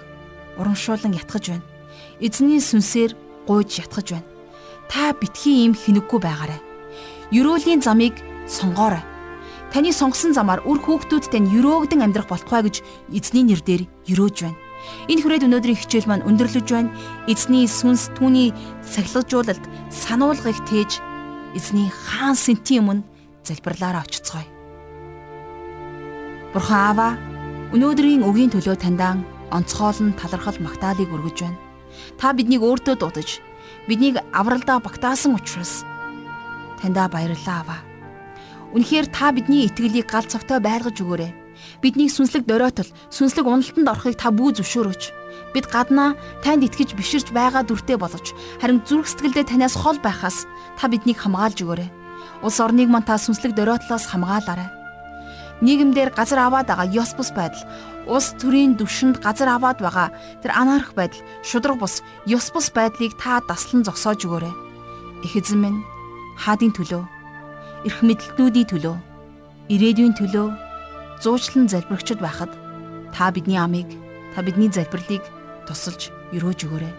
урамшуулан 0.57 1.15
ятгах 1.15 1.45
байна. 1.47 1.63
Эзний 2.19 2.59
сүнсээр 2.59 3.15
гуйж 3.47 3.79
ятгах 3.79 4.03
байна. 4.09 4.27
Та 4.89 5.13
битгий 5.13 5.63
юм 5.63 5.73
хинэггүй 5.77 6.19
байгаарай. 6.19 6.59
Юрөөлийн 7.31 7.81
замыг 7.81 8.17
сонгоорой. 8.47 9.03
Таны 9.71 9.91
сонгосон 9.93 10.33
замаар 10.33 10.63
үр 10.65 10.79
хүүхдүүд 10.81 11.31
тань 11.31 11.51
юрөөгдөн 11.51 12.03
амьдрах 12.03 12.29
болтугай 12.29 12.63
гэж 12.67 12.75
эзний 13.11 13.43
нэрээр 13.43 13.83
юрөөж 14.07 14.37
байна. 14.43 14.59
Энэ 15.09 15.21
хүрээд 15.23 15.45
өнөөдрийн 15.47 15.79
хичээл 15.79 16.07
маань 16.07 16.27
өндөрлөж 16.27 16.67
байна. 16.69 16.93
Эзний 17.27 17.67
сүнс 17.67 18.13
түүний 18.15 18.53
сахилгажуулалт 18.83 19.63
сануулгыг 19.89 20.59
тээж 20.69 21.01
эзний 21.55 21.89
хаан 21.89 22.35
сэнтийн 22.35 22.83
өмнө 22.83 23.03
залбирлаараа 23.47 24.03
очицгоё. 24.03 24.45
Бурхан 26.53 26.79
Аава 26.91 27.09
өнөөдрийн 27.75 28.23
өгийн 28.27 28.51
төлөө 28.51 28.75
таньдаа 28.79 29.19
онцгойлон 29.55 30.11
талархал 30.19 30.59
магтаалыг 30.59 31.09
өргөж 31.15 31.37
байна. 31.41 31.59
Та 32.19 32.35
биднийг 32.35 32.61
өөртөө 32.61 32.95
дуудаж 32.99 33.39
биднийг 33.87 34.19
авралдаа 34.35 34.79
багтаасан 34.83 35.35
учраас 35.35 35.83
таньдаа 36.81 37.07
баярлалаа 37.07 37.57
Аава. 37.63 37.77
Үнэхээр 38.75 39.07
та 39.07 39.31
бидний 39.31 39.63
итгэлийг 39.67 40.11
гал 40.11 40.27
цогтой 40.27 40.59
байлгаж 40.59 40.99
өгөөрэй. 40.99 41.44
Бидний 41.81 42.09
сүнслэг 42.09 42.45
доройтол, 42.45 42.89
сүнслэг 43.09 43.45
уналтанд 43.45 43.89
орохыг 43.89 44.15
та 44.19 44.31
бүү 44.31 44.59
зөвшөөрөөч. 44.59 45.03
Бид 45.55 45.65
гаднаа 45.71 46.19
танд 46.43 46.67
итгэж 46.67 46.99
биширч 46.99 47.31
байгаа 47.31 47.63
дүртэй 47.63 47.95
боловч 47.95 48.35
харин 48.59 48.83
зүрх 48.83 49.07
сэтгэлдээ 49.07 49.47
танаас 49.47 49.75
хол 49.79 49.95
байхаас 50.03 50.43
та 50.75 50.91
биднийг 50.91 51.19
хамгаалж 51.19 51.63
өгөөрэй. 51.63 51.89
Улс 52.43 52.59
орныг 52.59 52.91
мань 52.91 53.07
та 53.07 53.15
сүнслэг 53.15 53.55
дөрөөтлөөс 53.55 54.05
хамгаалаарай. 54.11 54.69
Нийгэмдэр 55.63 56.11
газар 56.11 56.43
аваад 56.43 56.67
байгаа 56.67 56.91
ёс 56.91 57.15
бус 57.15 57.31
байдал, 57.31 57.63
улс 58.11 58.35
төрийн 58.35 58.75
түвшинд 58.75 59.23
газар 59.23 59.55
аваад 59.55 59.79
байгаа 59.79 60.11
тэр 60.43 60.51
анаарх 60.51 60.91
байдал, 60.91 61.23
шудраг 61.47 61.79
бус, 61.79 62.03
ёс 62.27 62.51
бус 62.51 62.67
байдлыг 62.75 63.15
та 63.15 63.39
таслан 63.47 63.87
зогсоож 63.87 64.19
өгөөрэй. 64.27 64.51
Их 65.23 65.39
эзэн 65.39 65.63
минь 65.63 65.79
хаадын 66.35 66.75
төлөө, 66.75 67.03
эрх 67.87 67.99
мэдлтнүүдийн 68.03 68.67
төлөө, 68.67 68.95
ирээдүйн 69.71 70.13
төлөө 70.19 70.47
зуучлан 71.23 71.67
залбирагчд 71.67 72.19
байхад 72.19 72.51
та 73.13 73.31
бидний 73.31 73.57
амийг, 73.57 73.87
та 74.35 74.41
бидний 74.41 74.71
залбирлыг 74.71 75.23
тусалж 75.67 76.11
өрөөж 76.35 76.59
өгөөрэй. 76.67 76.93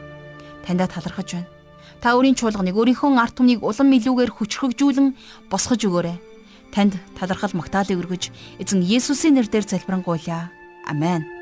Таньда 0.65 0.87
талархаж 0.89 1.37
байна. 1.37 1.51
Та 2.01 2.17
өөрийн 2.17 2.37
чуулганыг 2.37 2.77
өөрийнхөө 2.77 3.17
арт 3.17 3.39
түмнийг 3.39 3.61
улам 3.63 3.93
илүүгээр 3.93 4.33
хүчрхэгжүүлэн 4.35 5.09
босгож 5.49 5.81
өгөөрэй. 5.87 6.17
Танд 6.75 6.99
талархал 7.17 7.55
магтаалыг 7.57 8.01
өргөж 8.01 8.33
эзэн 8.61 8.83
Есүсийн 8.85 9.39
нэрээр 9.39 9.65
залбирanгуйлаа. 9.65 10.51
Амен. 10.87 11.36